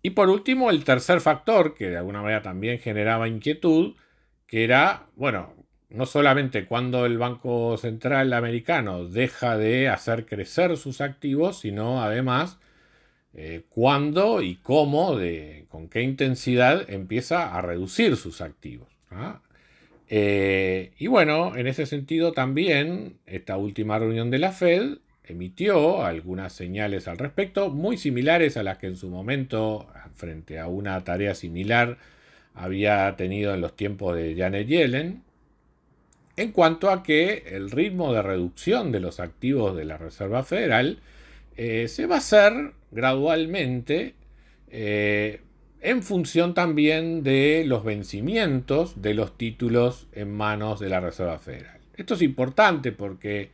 Y 0.02 0.10
por 0.10 0.28
último, 0.28 0.70
el 0.70 0.84
tercer 0.84 1.20
factor, 1.20 1.74
que 1.74 1.90
de 1.90 1.96
alguna 1.98 2.22
manera 2.22 2.42
también 2.42 2.78
generaba 2.78 3.28
inquietud, 3.28 3.94
que 4.46 4.64
era, 4.64 5.06
bueno, 5.16 5.52
no 5.88 6.06
solamente 6.06 6.66
cuando 6.66 7.06
el 7.06 7.18
Banco 7.18 7.76
Central 7.76 8.32
americano 8.32 9.04
deja 9.04 9.56
de 9.56 9.88
hacer 9.88 10.26
crecer 10.26 10.76
sus 10.76 11.00
activos, 11.00 11.60
sino 11.60 12.02
además 12.02 12.58
eh, 13.34 13.64
cuándo 13.68 14.42
y 14.42 14.56
cómo, 14.56 15.16
de, 15.16 15.66
con 15.68 15.88
qué 15.88 16.02
intensidad 16.02 16.88
empieza 16.88 17.54
a 17.54 17.60
reducir 17.60 18.16
sus 18.16 18.40
activos. 18.40 18.88
¿ah? 19.10 19.40
Eh, 20.08 20.92
y 20.98 21.08
bueno, 21.08 21.56
en 21.56 21.66
ese 21.66 21.86
sentido 21.86 22.32
también 22.32 23.16
esta 23.26 23.56
última 23.56 23.98
reunión 23.98 24.30
de 24.30 24.38
la 24.38 24.52
Fed 24.52 24.98
emitió 25.24 26.04
algunas 26.04 26.52
señales 26.52 27.08
al 27.08 27.18
respecto, 27.18 27.70
muy 27.70 27.98
similares 27.98 28.56
a 28.56 28.62
las 28.62 28.78
que 28.78 28.86
en 28.86 28.96
su 28.96 29.08
momento, 29.08 29.88
frente 30.14 30.58
a 30.58 30.68
una 30.68 31.02
tarea 31.02 31.34
similar, 31.34 31.98
había 32.54 33.14
tenido 33.16 33.52
en 33.54 33.60
los 33.60 33.76
tiempos 33.76 34.16
de 34.16 34.34
Janet 34.36 34.68
Yellen, 34.68 35.22
en 36.36 36.52
cuanto 36.52 36.90
a 36.90 37.02
que 37.02 37.44
el 37.48 37.70
ritmo 37.70 38.12
de 38.12 38.22
reducción 38.22 38.92
de 38.92 39.00
los 39.00 39.20
activos 39.20 39.76
de 39.76 39.84
la 39.84 39.96
Reserva 39.96 40.44
Federal 40.44 41.00
eh, 41.56 41.88
se 41.88 42.06
va 42.06 42.16
a 42.16 42.18
hacer 42.18 42.72
gradualmente 42.90 44.14
eh, 44.70 45.40
en 45.86 46.02
función 46.02 46.52
también 46.52 47.22
de 47.22 47.62
los 47.64 47.84
vencimientos 47.84 49.00
de 49.02 49.14
los 49.14 49.38
títulos 49.38 50.08
en 50.12 50.34
manos 50.34 50.80
de 50.80 50.88
la 50.88 50.98
Reserva 50.98 51.38
Federal. 51.38 51.78
Esto 51.96 52.14
es 52.14 52.22
importante 52.22 52.90
porque 52.90 53.50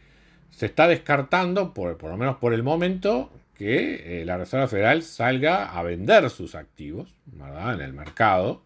se 0.50 0.64
está 0.64 0.88
descartando, 0.88 1.74
por, 1.74 2.02
lo 2.02 2.16
menos 2.16 2.38
por 2.38 2.54
el 2.54 2.62
momento, 2.62 3.30
que 3.54 4.22
eh, 4.22 4.24
la 4.24 4.38
Reserva 4.38 4.66
Federal 4.66 5.02
salga 5.02 5.78
a 5.78 5.82
vender 5.82 6.30
sus 6.30 6.54
activos 6.54 7.14
en 7.38 7.82
el 7.82 7.92
mercado, 7.92 8.62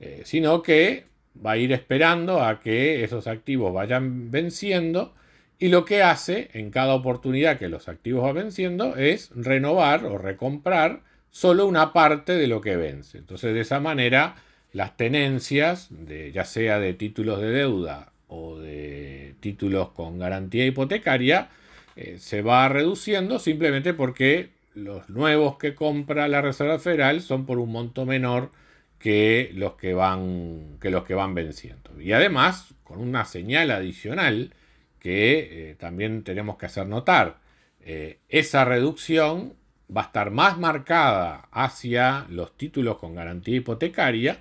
eh, 0.00 0.22
sino 0.24 0.62
que 0.62 1.04
va 1.44 1.52
a 1.52 1.56
ir 1.58 1.72
esperando 1.72 2.42
a 2.42 2.60
que 2.60 3.04
esos 3.04 3.26
activos 3.26 3.74
vayan 3.74 4.30
venciendo 4.30 5.12
y 5.58 5.68
lo 5.68 5.84
que 5.84 6.02
hace 6.02 6.48
en 6.54 6.70
cada 6.70 6.94
oportunidad 6.94 7.58
que 7.58 7.68
los 7.68 7.88
activos 7.90 8.24
van 8.24 8.36
venciendo 8.36 8.96
es 8.96 9.30
renovar 9.34 10.06
o 10.06 10.16
recomprar 10.16 11.11
solo 11.32 11.66
una 11.66 11.92
parte 11.92 12.36
de 12.36 12.46
lo 12.46 12.60
que 12.60 12.76
vence. 12.76 13.18
Entonces 13.18 13.52
de 13.52 13.62
esa 13.62 13.80
manera 13.80 14.36
las 14.72 14.96
tenencias, 14.96 15.90
ya 16.32 16.44
sea 16.44 16.78
de 16.78 16.94
títulos 16.94 17.40
de 17.40 17.50
deuda 17.50 18.12
o 18.28 18.58
de 18.58 19.34
títulos 19.40 19.90
con 19.90 20.18
garantía 20.18 20.64
hipotecaria 20.64 21.50
eh, 21.96 22.16
se 22.18 22.40
va 22.40 22.68
reduciendo 22.68 23.38
simplemente 23.38 23.92
porque 23.92 24.50
los 24.74 25.10
nuevos 25.10 25.58
que 25.58 25.74
compra 25.74 26.28
la 26.28 26.40
Reserva 26.40 26.78
Federal 26.78 27.20
son 27.20 27.44
por 27.44 27.58
un 27.58 27.70
monto 27.70 28.06
menor 28.06 28.50
que 28.98 29.50
los 29.54 29.74
que 29.74 29.92
van, 29.92 30.78
que 30.80 30.90
los 30.90 31.04
que 31.04 31.14
van 31.14 31.34
venciendo. 31.34 32.00
Y 32.00 32.12
además, 32.12 32.74
con 32.84 33.00
una 33.00 33.24
señal 33.24 33.70
adicional 33.70 34.54
que 34.98 35.70
eh, 35.70 35.74
también 35.74 36.22
tenemos 36.22 36.56
que 36.56 36.66
hacer 36.66 36.86
notar, 36.86 37.40
eh, 37.80 38.20
esa 38.28 38.64
reducción 38.64 39.54
va 39.94 40.02
a 40.02 40.04
estar 40.06 40.30
más 40.30 40.58
marcada 40.58 41.48
hacia 41.50 42.26
los 42.28 42.56
títulos 42.56 42.98
con 42.98 43.14
garantía 43.14 43.56
hipotecaria 43.56 44.38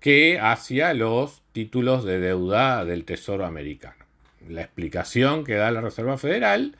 que 0.00 0.38
hacia 0.38 0.94
los 0.94 1.42
títulos 1.52 2.04
de 2.04 2.20
deuda 2.20 2.84
del 2.84 3.04
Tesoro 3.04 3.44
americano. 3.44 4.04
La 4.48 4.62
explicación 4.62 5.44
que 5.44 5.54
da 5.54 5.70
la 5.70 5.80
Reserva 5.80 6.18
Federal 6.18 6.76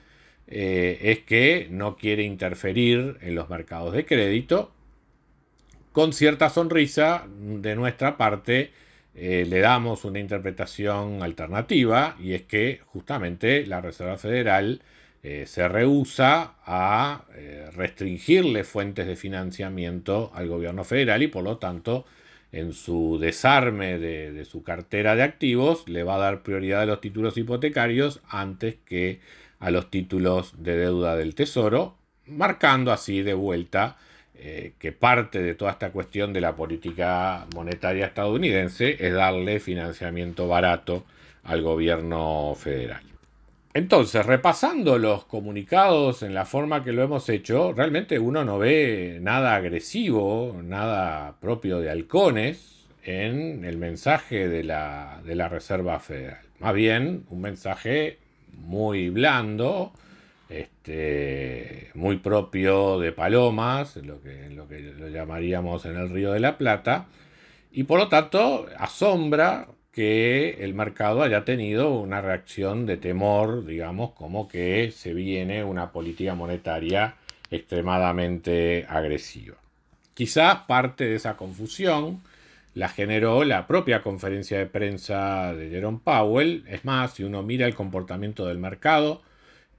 eh, 0.46 0.98
es 1.02 1.20
que 1.20 1.68
no 1.70 1.96
quiere 1.96 2.22
interferir 2.22 3.18
en 3.20 3.34
los 3.34 3.50
mercados 3.50 3.92
de 3.92 4.06
crédito. 4.06 4.72
Con 5.92 6.12
cierta 6.12 6.48
sonrisa 6.48 7.26
de 7.28 7.74
nuestra 7.74 8.16
parte 8.16 8.70
eh, 9.14 9.44
le 9.48 9.58
damos 9.58 10.04
una 10.04 10.20
interpretación 10.20 11.22
alternativa 11.22 12.16
y 12.20 12.34
es 12.34 12.42
que 12.42 12.80
justamente 12.86 13.66
la 13.66 13.80
Reserva 13.80 14.16
Federal 14.16 14.80
eh, 15.28 15.46
se 15.46 15.68
rehúsa 15.68 16.54
a 16.64 17.24
restringirle 17.74 18.64
fuentes 18.64 19.06
de 19.06 19.14
financiamiento 19.14 20.30
al 20.34 20.48
gobierno 20.48 20.84
federal 20.84 21.22
y 21.22 21.28
por 21.28 21.44
lo 21.44 21.58
tanto 21.58 22.06
en 22.52 22.72
su 22.72 23.18
desarme 23.20 23.98
de, 23.98 24.44
su 24.44 24.62
cartera 24.62 25.14
de 25.14 25.22
activos, 25.22 25.86
le 25.88 26.02
va 26.02 26.14
a 26.14 26.18
dar 26.18 26.42
prioridad 26.42 26.82
a 26.82 26.86
los 26.86 27.00
títulos 27.00 27.36
hipotecarios 27.36 28.20
antes 28.28 28.76
que 28.86 29.20
a 29.60 29.70
los 29.70 29.90
títulos 29.90 30.54
de 30.62 30.76
deuda 30.76 31.16
del 31.16 31.34
Tesoro, 31.34 31.96
marcando 32.26 32.92
así 32.92 33.22
de 33.22 33.34
vuelta 33.34 33.96
eh, 34.34 34.72
que 34.78 34.92
parte 34.92 35.42
de 35.42 35.54
toda 35.54 35.72
esta 35.72 35.90
cuestión 35.90 36.32
de 36.32 36.40
la 36.40 36.54
política 36.54 37.46
monetaria 37.54 38.06
estadounidense 38.06 38.96
es 38.98 39.12
darle 39.12 39.60
financiamiento 39.60 40.46
barato 40.48 41.04
al 41.42 41.62
gobierno 41.62 42.54
federal. 42.56 43.02
Entonces, 43.78 44.26
repasando 44.26 44.98
los 44.98 45.24
comunicados 45.24 46.24
en 46.24 46.34
la 46.34 46.44
forma 46.44 46.82
que 46.82 46.90
lo 46.90 47.04
hemos 47.04 47.28
hecho, 47.28 47.72
realmente 47.72 48.18
uno 48.18 48.44
no 48.44 48.58
ve 48.58 49.20
nada 49.22 49.54
agresivo, 49.54 50.60
nada 50.64 51.36
propio 51.40 51.78
de 51.78 51.88
halcones 51.88 52.88
en 53.04 53.64
el 53.64 53.76
mensaje 53.76 54.48
de 54.48 54.64
la, 54.64 55.20
Reserva 55.48 56.00
Federal. 56.00 56.40
Más 56.58 56.74
bien, 56.74 57.22
un 57.30 57.40
mensaje 57.40 58.18
muy 58.52 59.10
blando, 59.10 59.92
este, 60.48 61.92
muy 61.94 62.16
propio 62.16 62.98
de 62.98 63.12
palomas, 63.12 63.94
lo 63.98 64.20
que, 64.20 64.50
lo 64.50 64.66
que 64.66 64.80
lo 64.80 65.06
llamaríamos 65.06 65.84
en 65.84 65.98
el 65.98 66.10
Río 66.10 66.32
de 66.32 66.40
la 66.40 66.58
Plata, 66.58 67.06
y 67.70 67.84
por 67.84 68.00
lo 68.00 68.08
tanto 68.08 68.66
asombra 68.76 69.68
que 69.98 70.58
el 70.60 70.74
mercado 70.74 71.24
haya 71.24 71.44
tenido 71.44 71.90
una 71.90 72.20
reacción 72.20 72.86
de 72.86 72.98
temor, 72.98 73.66
digamos, 73.66 74.12
como 74.12 74.46
que 74.46 74.92
se 74.92 75.12
viene 75.12 75.64
una 75.64 75.90
política 75.90 76.36
monetaria 76.36 77.16
extremadamente 77.50 78.86
agresiva. 78.88 79.56
Quizás 80.14 80.58
parte 80.68 81.02
de 81.02 81.16
esa 81.16 81.36
confusión 81.36 82.22
la 82.74 82.88
generó 82.88 83.42
la 83.42 83.66
propia 83.66 84.00
conferencia 84.00 84.58
de 84.58 84.66
prensa 84.66 85.52
de 85.52 85.68
Jerome 85.68 85.98
Powell. 86.04 86.62
Es 86.68 86.84
más, 86.84 87.14
si 87.14 87.24
uno 87.24 87.42
mira 87.42 87.66
el 87.66 87.74
comportamiento 87.74 88.46
del 88.46 88.58
mercado, 88.58 89.20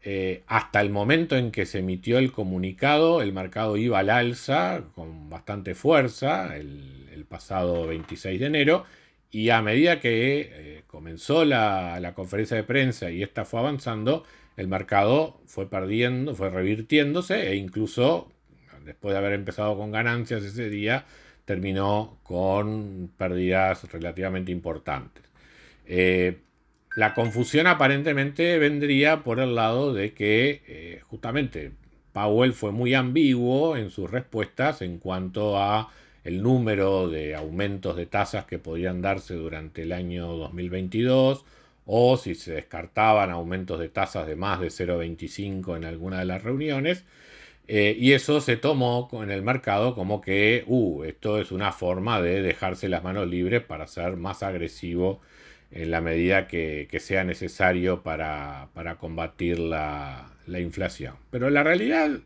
eh, 0.04 0.44
hasta 0.48 0.82
el 0.82 0.90
momento 0.90 1.38
en 1.38 1.50
que 1.50 1.66
se 1.66 1.80
emitió 1.80 2.18
el 2.18 2.34
comunicado, 2.34 3.22
el 3.22 3.32
mercado 3.32 3.78
iba 3.78 4.00
al 4.00 4.10
alza 4.10 4.82
con 4.96 5.30
bastante 5.30 5.76
fuerza 5.76 6.58
el, 6.58 7.08
el 7.14 7.24
pasado 7.24 7.88
26 7.88 8.38
de 8.38 8.46
enero 8.46 8.86
y 9.32 9.50
a 9.50 9.62
medida 9.62 10.00
que 10.00 10.50
eh, 10.52 10.84
comenzó 10.88 11.46
la, 11.46 12.14
conferencia 12.16 12.58
de 12.58 12.64
prensa 12.64 13.12
y 13.12 13.24
esta 13.24 13.46
fue 13.46 13.60
avanzando, 13.60 14.24
el 14.58 14.68
mercado 14.68 15.40
fue 15.46 15.70
perdiendo, 15.70 16.36
fue 16.36 16.50
revirtiéndose 16.50 17.50
e 17.50 17.56
incluso 17.56 18.32
después 18.84 19.14
de 19.14 19.20
haber 19.20 19.34
empezado 19.34 19.78
con 19.78 19.92
ganancias 19.92 20.44
ese 20.44 20.70
día, 20.70 21.06
terminó 21.46 22.18
con 22.24 23.12
pérdidas 23.18 23.92
relativamente 23.92 24.52
importantes. 24.52 25.24
Eh, 25.86 26.40
la 26.96 27.14
confusión 27.14 27.68
aparentemente 27.68 28.58
vendría 28.58 29.24
por 29.24 29.40
el 29.40 29.56
lado 29.56 29.94
de 29.94 30.14
que 30.14 30.64
eh, 30.68 31.02
justamente 31.08 31.72
Powell 32.14 32.54
fue 32.54 32.72
muy 32.72 32.96
ambiguo 32.96 33.78
en 33.78 33.92
sus 33.92 34.10
respuestas 34.10 34.82
en 34.82 34.98
cuanto 34.98 35.58
a 35.58 35.90
el 36.24 36.42
número 36.44 37.10
de 37.10 37.36
aumentos 37.36 37.96
de 37.96 38.06
tasas 38.06 38.46
que 38.46 38.60
podían 38.60 39.02
darse 39.02 39.34
durante 39.36 39.84
el 39.84 39.92
año 39.92 40.28
2022 40.28 41.46
o 41.86 42.18
si 42.18 42.36
se 42.36 42.54
descartaban 42.54 43.32
aumentos 43.32 43.80
de 43.80 43.90
tasas 43.90 44.28
de 44.28 44.36
más 44.36 44.60
de 44.60 44.68
0,25 44.68 45.76
en 45.78 45.86
alguna 45.86 46.20
de 46.20 46.26
las 46.26 46.44
reuniones. 46.44 47.04
Eh, 47.68 47.96
y 48.00 48.14
eso 48.14 48.42
se 48.42 48.58
tomó 48.58 49.10
en 49.14 49.30
el 49.32 49.44
mercado 49.44 49.94
como 49.96 50.22
que, 50.22 50.64
uh, 50.68 51.04
esto 51.04 51.40
es 51.40 51.52
una 51.52 51.72
forma 51.72 52.22
de 52.22 52.42
dejarse 52.42 52.90
las 52.90 53.04
manos 53.04 53.28
libres 53.28 53.62
para 53.62 53.86
ser 53.88 54.18
más 54.18 54.42
agresivo 54.44 55.22
en 55.72 55.92
la 55.92 56.02
medida 56.02 56.48
que, 56.48 56.88
sea 57.00 57.24
necesario 57.24 58.02
para, 58.02 58.70
combatir 59.00 59.60
la, 59.60 60.32
inflación. 60.48 61.16
Pero 61.30 61.50
la 61.50 61.64
realidad 61.64 62.20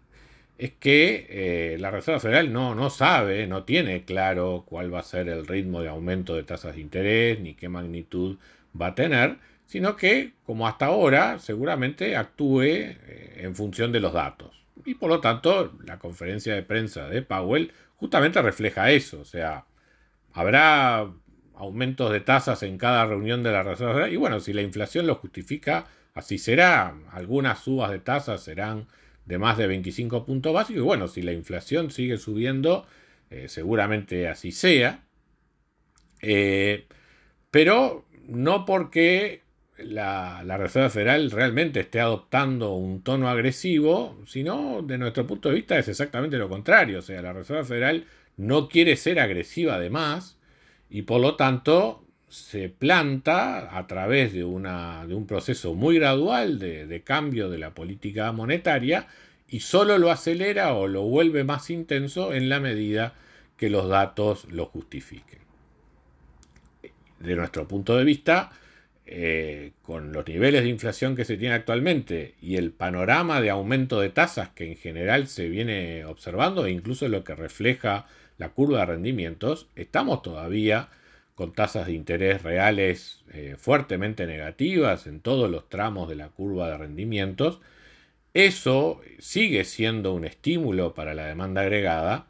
es 0.63 0.71
que 0.71 1.27
eh, 1.29 1.77
la 1.77 1.91
Reserva 1.91 2.21
Federal 2.21 2.53
no, 2.53 2.73
no 2.73 2.89
sabe, 2.89 3.47
no 3.47 3.63
tiene 3.65 4.05
claro 4.05 4.63
cuál 4.65 4.93
va 4.93 4.99
a 4.99 5.03
ser 5.03 5.27
el 5.27 5.45
ritmo 5.45 5.81
de 5.81 5.89
aumento 5.89 6.35
de 6.35 6.43
tasas 6.43 6.75
de 6.75 6.81
interés 6.81 7.37
ni 7.41 7.53
qué 7.53 7.67
magnitud 7.67 8.37
va 8.79 8.87
a 8.87 8.95
tener, 8.95 9.39
sino 9.65 9.97
que, 9.97 10.31
como 10.45 10.65
hasta 10.65 10.85
ahora, 10.85 11.37
seguramente 11.39 12.15
actúe 12.15 12.61
eh, 12.61 13.41
en 13.41 13.57
función 13.57 13.91
de 13.91 13.99
los 13.99 14.13
datos. 14.13 14.63
Y 14.85 14.95
por 14.95 15.09
lo 15.09 15.19
tanto, 15.19 15.73
la 15.83 15.99
conferencia 15.99 16.55
de 16.55 16.63
prensa 16.63 17.09
de 17.09 17.21
Powell 17.23 17.73
justamente 17.97 18.41
refleja 18.41 18.89
eso. 18.89 19.19
O 19.19 19.25
sea, 19.25 19.65
habrá 20.31 21.11
aumentos 21.55 22.09
de 22.09 22.21
tasas 22.21 22.63
en 22.63 22.77
cada 22.77 23.05
reunión 23.05 23.43
de 23.43 23.51
la 23.51 23.63
Reserva 23.63 23.95
Federal. 23.95 24.13
Y 24.13 24.15
bueno, 24.15 24.39
si 24.39 24.53
la 24.53 24.61
inflación 24.61 25.07
lo 25.07 25.15
justifica, 25.15 25.87
así 26.13 26.37
será. 26.37 26.95
Algunas 27.11 27.59
subas 27.59 27.91
de 27.91 27.99
tasas 27.99 28.41
serán 28.41 28.87
de 29.25 29.37
más 29.37 29.57
de 29.57 29.67
25 29.67 30.25
puntos 30.25 30.53
básicos. 30.53 30.81
Y 30.81 30.85
bueno, 30.85 31.07
si 31.07 31.21
la 31.21 31.33
inflación 31.33 31.91
sigue 31.91 32.17
subiendo, 32.17 32.85
eh, 33.29 33.47
seguramente 33.47 34.27
así 34.27 34.51
sea. 34.51 35.03
Eh, 36.21 36.87
pero 37.51 38.05
no 38.27 38.65
porque 38.65 39.43
la, 39.77 40.43
Reserva 40.57 40.89
Federal 40.89 41.31
realmente 41.31 41.81
esté 41.81 41.99
adoptando 41.99 42.73
un 42.73 43.03
tono 43.03 43.29
agresivo, 43.29 44.17
sino 44.25 44.81
de 44.81 44.97
nuestro 44.97 45.27
punto 45.27 45.49
de 45.49 45.55
vista 45.55 45.77
es 45.77 45.87
exactamente 45.87 46.37
lo 46.37 46.49
contrario. 46.49 46.99
O 46.99 47.01
sea, 47.01 47.21
la 47.21 47.33
Reserva 47.33 47.63
Federal 47.63 48.05
no 48.37 48.69
quiere 48.69 48.95
ser 48.95 49.19
agresiva 49.19 49.75
además 49.75 50.37
y 50.89 51.03
por 51.03 51.21
lo 51.21 51.35
tanto 51.35 52.02
se 52.33 52.67
planta 52.67 53.77
a 53.77 53.85
través 53.85 54.33
de, 54.33 54.43
una, 54.43 55.05
de 55.05 55.13
un 55.13 55.27
proceso 55.27 55.75
muy 55.75 55.99
gradual 55.99 56.57
de, 56.57 56.87
de 56.87 57.03
cambio 57.03 57.47
de 57.51 57.59
la 57.59 57.75
política 57.75 58.31
monetaria 58.31 59.07
y 59.47 59.59
solo 59.59 59.99
lo 59.99 60.09
acelera 60.09 60.73
o 60.73 60.87
lo 60.87 61.03
vuelve 61.03 61.43
más 61.43 61.69
intenso 61.69 62.33
en 62.33 62.49
la 62.49 62.59
medida 62.59 63.13
que 63.55 63.69
los 63.69 63.87
datos 63.87 64.45
lo 64.51 64.65
justifiquen. 64.65 65.39
De 67.19 67.35
nuestro 67.35 67.67
punto 67.67 67.95
de 67.95 68.03
vista, 68.03 68.51
eh, 69.05 69.73
con 69.83 70.11
los 70.11 70.27
niveles 70.27 70.63
de 70.63 70.69
inflación 70.69 71.15
que 71.15 71.25
se 71.25 71.37
tiene 71.37 71.53
actualmente 71.53 72.33
y 72.41 72.55
el 72.55 72.71
panorama 72.71 73.41
de 73.41 73.51
aumento 73.51 73.99
de 73.99 74.09
tasas 74.09 74.49
que 74.49 74.71
en 74.71 74.75
general 74.75 75.27
se 75.27 75.49
viene 75.49 76.03
observando 76.05 76.65
e 76.65 76.71
incluso 76.71 77.07
lo 77.07 77.23
que 77.23 77.35
refleja 77.35 78.07
la 78.39 78.49
curva 78.49 78.79
de 78.79 78.87
rendimientos, 78.87 79.67
estamos 79.75 80.23
todavía 80.23 80.89
con 81.35 81.53
tasas 81.53 81.87
de 81.87 81.93
interés 81.93 82.43
reales 82.43 83.23
eh, 83.33 83.55
fuertemente 83.57 84.27
negativas 84.27 85.07
en 85.07 85.19
todos 85.19 85.49
los 85.49 85.69
tramos 85.69 86.09
de 86.09 86.15
la 86.15 86.29
curva 86.29 86.69
de 86.69 86.77
rendimientos. 86.77 87.59
Eso 88.33 89.01
sigue 89.19 89.63
siendo 89.63 90.13
un 90.13 90.25
estímulo 90.25 90.93
para 90.93 91.13
la 91.13 91.25
demanda 91.27 91.61
agregada 91.61 92.27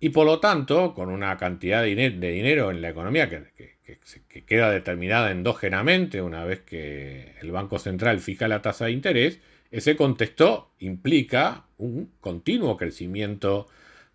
y 0.00 0.10
por 0.10 0.26
lo 0.26 0.40
tanto, 0.40 0.94
con 0.94 1.08
una 1.08 1.36
cantidad 1.38 1.82
de, 1.82 1.94
dinero 1.94 2.70
en 2.70 2.82
la 2.82 2.90
economía 2.90 3.28
que 3.28 3.74
que, 3.84 4.44
queda 4.44 4.70
determinada 4.70 5.30
endógenamente 5.30 6.22
una 6.22 6.44
vez 6.44 6.60
que 6.60 7.34
el 7.40 7.50
Banco 7.50 7.78
Central 7.78 8.20
fija 8.20 8.48
la 8.48 8.62
tasa 8.62 8.86
de 8.86 8.92
interés, 8.92 9.40
ese 9.70 9.96
contexto 9.96 10.72
implica 10.78 11.66
un 11.78 12.12
continuo 12.20 12.76
crecimiento 12.76 13.66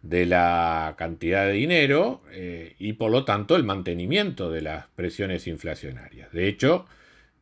de 0.01 0.25
la 0.25 0.95
cantidad 0.97 1.45
de 1.45 1.53
dinero 1.53 2.21
eh, 2.31 2.75
y 2.79 2.93
por 2.93 3.11
lo 3.11 3.25
tanto 3.25 3.55
el 3.55 3.63
mantenimiento 3.63 4.49
de 4.49 4.61
las 4.61 4.87
presiones 4.87 5.47
inflacionarias. 5.47 6.31
De 6.31 6.47
hecho, 6.47 6.85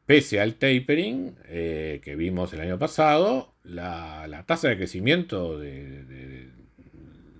pese 0.05 0.39
al 0.39 0.55
tapering 0.55 1.35
eh, 1.45 2.01
que 2.03 2.15
vimos 2.15 2.53
el 2.53 2.61
año 2.61 2.79
pasado, 2.79 3.53
la, 3.63 4.43
tasa 4.47 4.69
de 4.69 4.77
crecimiento 4.77 5.59
del 5.59 6.51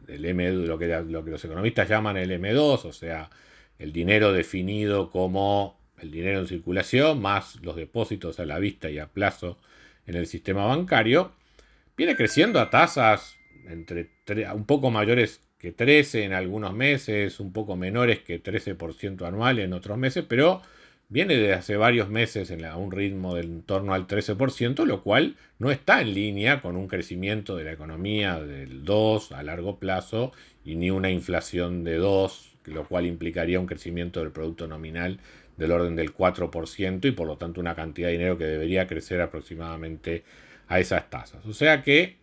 M, 0.08 0.52
lo 0.52 0.78
que, 0.78 0.88
lo 0.88 1.24
que 1.24 1.32
los 1.32 1.44
economistas 1.44 1.90
llaman 1.90 2.18
el 2.18 2.32
M2, 2.32 2.86
o 2.86 2.94
sea, 2.94 3.30
el 3.80 3.92
dinero 3.92 4.34
definido 4.34 5.10
como 5.10 5.80
el 6.00 6.12
dinero 6.12 6.40
en 6.40 6.48
circulación, 6.48 7.22
más 7.22 7.56
los 7.64 7.76
depósitos 7.76 8.40
a 8.40 8.46
la 8.46 8.60
vista 8.60 8.90
y 8.90 9.00
a 9.00 9.08
plazo 9.08 9.58
en 10.06 10.16
el 10.16 10.28
sistema 10.28 10.66
bancario, 10.66 11.32
viene 11.96 12.16
creciendo 12.16 12.60
a 12.60 12.70
tasas 12.70 13.37
entre 13.68 14.10
un 14.54 14.66
poco 14.66 14.92
mayores 14.92 15.42
que 15.58 15.72
13 15.72 16.24
en 16.24 16.34
algunos 16.34 16.74
meses, 16.74 17.40
un 17.40 17.52
poco 17.52 17.76
menores 17.76 18.20
que 18.20 18.42
13% 18.42 19.28
anual 19.28 19.60
en 19.60 19.74
otros 19.74 19.98
meses, 19.98 20.26
pero 20.28 20.62
viene 21.10 21.36
de 21.36 21.54
hace 21.54 21.78
varios 21.78 22.10
meses 22.10 22.52
a 22.52 22.78
un 22.78 22.92
ritmo 22.92 23.36
de 23.36 23.42
en 23.42 23.64
torno 23.64 23.94
al 23.94 24.08
13%, 24.08 24.86
lo 24.86 25.04
cual 25.04 25.36
no 25.58 25.72
está 25.72 26.02
en 26.02 26.14
línea 26.14 26.62
con 26.62 26.76
un 26.76 26.88
crecimiento 26.88 27.56
de 27.56 27.64
la 27.64 27.72
economía 27.72 28.40
del 28.40 28.84
2 28.84 29.32
a 29.32 29.44
largo 29.44 29.80
plazo 29.80 30.32
y 30.64 30.76
ni 30.76 30.92
una 30.92 31.10
inflación 31.10 31.84
de 31.84 31.96
2 31.96 32.48
lo 32.68 32.88
cual 32.88 33.06
implicaría 33.06 33.60
un 33.60 33.66
crecimiento 33.66 34.20
del 34.20 34.32
producto 34.32 34.68
nominal 34.68 35.20
del 35.58 35.72
orden 35.72 35.96
del 35.96 36.14
4% 36.14 37.06
y 37.06 37.12
por 37.12 37.28
lo 37.28 37.38
tanto 37.38 37.60
una 37.60 37.76
cantidad 37.76 38.10
de 38.10 38.14
dinero 38.14 38.38
que 38.38 38.46
debería 38.46 38.88
crecer 38.88 39.22
aproximadamente 39.22 40.24
a 40.68 40.80
esas 40.80 41.10
tasas. 41.10 41.46
O 41.46 41.54
sea 41.54 41.82
que 41.82 42.18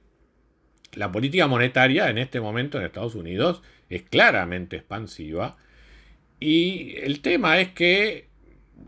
la 0.97 1.11
política 1.13 1.47
monetaria 1.47 2.09
en 2.09 2.19
este 2.19 2.41
momento 2.41 2.79
en 2.79 2.85
Estados 2.85 3.15
Unidos 3.15 3.63
es 3.89 4.03
claramente 4.03 4.77
expansiva 4.77 5.57
y 6.41 6.97
el 6.99 7.21
tema 7.21 7.59
es 7.61 7.71
que 7.71 8.27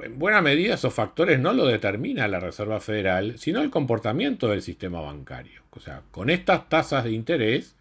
en 0.03 0.19
buena 0.19 0.43
medida 0.43 0.75
esos 0.75 0.93
factores 0.93 1.39
no 1.39 1.53
lo 1.53 1.67
determina 1.67 2.29
la 2.29 2.41
Reserva 2.41 2.81
Federal, 2.81 3.39
sino 3.39 3.63
el 3.63 3.71
comportamiento 3.71 4.49
del 4.49 4.63
sistema 4.63 5.01
bancario. 5.01 5.63
O 5.71 5.81
sea, 5.81 6.03
con 6.11 6.31
estas 6.31 6.69
tasas 6.69 7.05
de 7.05 7.13
interés, 7.13 7.77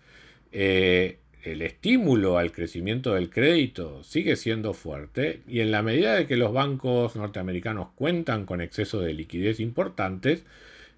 eh, 0.52 1.18
el 1.44 1.62
estímulo 1.62 2.38
al 2.38 2.52
crecimiento 2.52 3.14
del 3.14 3.30
crédito 3.30 4.04
sigue 4.04 4.36
siendo 4.36 4.74
fuerte 4.74 5.42
y 5.48 5.60
en 5.60 5.72
la 5.72 5.82
medida 5.82 6.16
de 6.16 6.26
que 6.26 6.38
los 6.38 6.54
bancos 6.54 7.16
norteamericanos 7.16 7.90
cuentan 7.96 8.46
con 8.46 8.62
excesos 8.62 9.04
de 9.04 9.14
liquidez 9.14 9.60
importantes, 9.60 10.44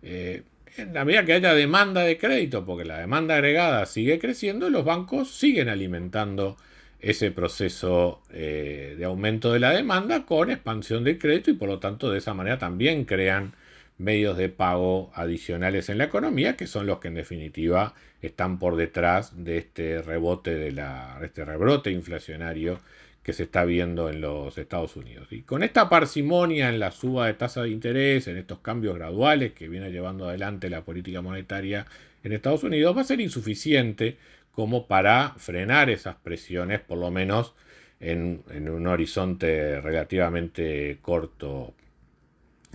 eh, 0.03 0.43
en 0.79 0.93
la 0.93 1.05
medida 1.05 1.25
que 1.25 1.33
haya 1.33 1.53
demanda 1.53 2.01
de 2.01 2.17
crédito, 2.17 2.65
porque 2.65 2.85
la 2.85 2.99
demanda 2.99 3.35
agregada 3.35 3.85
sigue 3.85 4.19
creciendo, 4.19 4.69
los 4.69 4.85
bancos 4.85 5.31
siguen 5.31 5.69
alimentando 5.69 6.57
ese 6.99 7.31
proceso 7.31 8.21
eh, 8.31 8.95
de 8.97 9.05
aumento 9.05 9.53
de 9.53 9.59
la 9.59 9.71
demanda 9.71 10.25
con 10.25 10.49
expansión 10.49 11.03
del 11.03 11.19
crédito 11.19 11.51
y 11.51 11.53
por 11.53 11.69
lo 11.69 11.79
tanto 11.79 12.11
de 12.11 12.17
esa 12.17 12.33
manera 12.33 12.57
también 12.57 13.05
crean 13.05 13.53
medios 13.97 14.37
de 14.37 14.49
pago 14.49 15.11
adicionales 15.13 15.89
en 15.89 15.97
la 15.97 16.05
economía, 16.05 16.55
que 16.55 16.67
son 16.67 16.85
los 16.85 16.99
que 16.99 17.07
en 17.07 17.15
definitiva 17.15 17.93
están 18.21 18.59
por 18.59 18.75
detrás 18.75 19.43
de 19.43 19.57
este 19.57 20.01
rebote 20.01 20.53
de 20.55 20.71
la, 20.71 21.19
este 21.23 21.45
rebrote 21.45 21.91
inflacionario 21.91 22.79
que 23.27 23.33
se 23.33 23.43
está 23.43 23.65
viendo 23.65 24.09
en 24.09 24.21
los 24.21 24.57
Estados 24.57 24.95
Unidos. 24.95 25.27
Y 25.33 25.41
con 25.41 25.61
esta 25.61 25.89
parsimonia 25.89 26.69
en 26.69 26.79
la 26.79 26.91
suba 26.91 27.27
de 27.27 27.33
tasa 27.33 27.61
de 27.61 27.71
interés, 27.71 28.29
en 28.29 28.37
estos 28.37 28.59
cambios 28.59 28.95
graduales 28.95 29.51
que 29.51 29.67
viene 29.67 29.91
llevando 29.91 30.29
adelante 30.29 30.69
la 30.69 30.85
política 30.85 31.21
monetaria 31.21 31.85
en 32.23 32.31
Estados 32.31 32.63
Unidos, 32.63 32.95
va 32.95 33.01
a 33.01 33.03
ser 33.03 33.19
insuficiente 33.19 34.15
como 34.53 34.87
para 34.87 35.33
frenar 35.35 35.89
esas 35.89 36.15
presiones, 36.15 36.79
por 36.79 36.99
lo 36.99 37.11
menos 37.11 37.53
en, 37.99 38.43
en 38.49 38.69
un 38.69 38.87
horizonte 38.87 39.81
relativamente 39.81 40.99
corto 41.01 41.73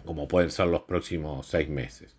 como 0.05 0.29
pueden 0.29 0.51
ser 0.51 0.67
los 0.67 0.83
próximos 0.83 1.47
seis 1.47 1.71
meses. 1.71 2.15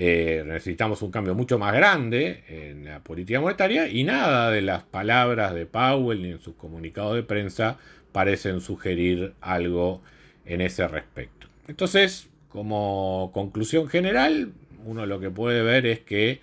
Eh, 0.00 0.44
necesitamos 0.46 1.02
un 1.02 1.10
cambio 1.10 1.34
mucho 1.34 1.58
más 1.58 1.74
grande 1.74 2.44
en 2.46 2.84
la 2.84 3.02
política 3.02 3.40
monetaria 3.40 3.88
y 3.88 4.04
nada 4.04 4.48
de 4.52 4.62
las 4.62 4.84
palabras 4.84 5.54
de 5.54 5.66
Powell 5.66 6.22
ni 6.22 6.30
en 6.30 6.40
sus 6.40 6.54
comunicados 6.54 7.16
de 7.16 7.24
prensa 7.24 7.78
parecen 8.12 8.60
sugerir 8.60 9.32
algo 9.40 10.00
en 10.46 10.60
ese 10.60 10.86
respecto. 10.86 11.48
Entonces, 11.66 12.28
como 12.48 13.32
conclusión 13.34 13.88
general, 13.88 14.52
uno 14.84 15.04
lo 15.04 15.18
que 15.18 15.30
puede 15.30 15.62
ver 15.62 15.84
es 15.84 15.98
que 15.98 16.40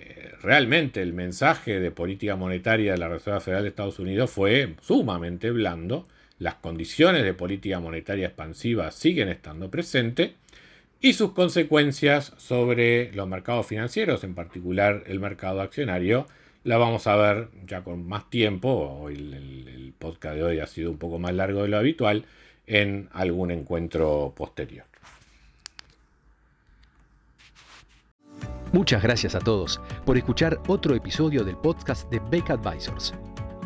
eh, 0.00 0.32
realmente 0.42 1.00
el 1.00 1.12
mensaje 1.12 1.78
de 1.78 1.92
política 1.92 2.34
monetaria 2.34 2.90
de 2.90 2.98
la 2.98 3.06
Reserva 3.06 3.38
Federal 3.38 3.62
de 3.62 3.68
Estados 3.68 4.00
Unidos 4.00 4.28
fue 4.28 4.74
sumamente 4.80 5.52
blando 5.52 6.08
las 6.40 6.54
condiciones 6.54 7.22
de 7.22 7.34
política 7.34 7.78
monetaria 7.78 8.26
expansiva 8.26 8.90
siguen 8.90 9.28
estando 9.28 9.70
presentes 9.70 10.32
y 11.00 11.12
sus 11.12 11.32
consecuencias 11.32 12.32
sobre 12.36 13.12
los 13.12 13.28
mercados 13.28 13.66
financieros, 13.66 14.24
en 14.24 14.34
particular 14.34 15.04
el 15.06 15.20
mercado 15.20 15.60
accionario, 15.60 16.26
la 16.64 16.76
vamos 16.76 17.06
a 17.06 17.16
ver 17.16 17.48
ya 17.66 17.82
con 17.82 18.06
más 18.06 18.28
tiempo, 18.30 18.98
hoy 19.00 19.14
el, 19.14 19.94
podcast 19.98 20.36
de 20.36 20.44
hoy 20.44 20.60
ha 20.60 20.66
sido 20.66 20.92
un 20.92 20.98
poco 20.98 21.18
más 21.18 21.34
largo 21.34 21.62
de 21.62 21.68
lo 21.68 21.76
habitual, 21.76 22.24
en 22.66 23.08
algún 23.12 23.50
encuentro 23.50 24.32
posterior. 24.36 24.84
Muchas 28.72 29.02
gracias 29.02 29.34
a 29.34 29.40
todos 29.40 29.80
por 30.04 30.16
escuchar 30.16 30.60
otro 30.68 30.94
episodio 30.94 31.42
del 31.42 31.56
podcast 31.56 32.08
de 32.10 32.20
Beck 32.30 32.50
Advisors. 32.50 33.12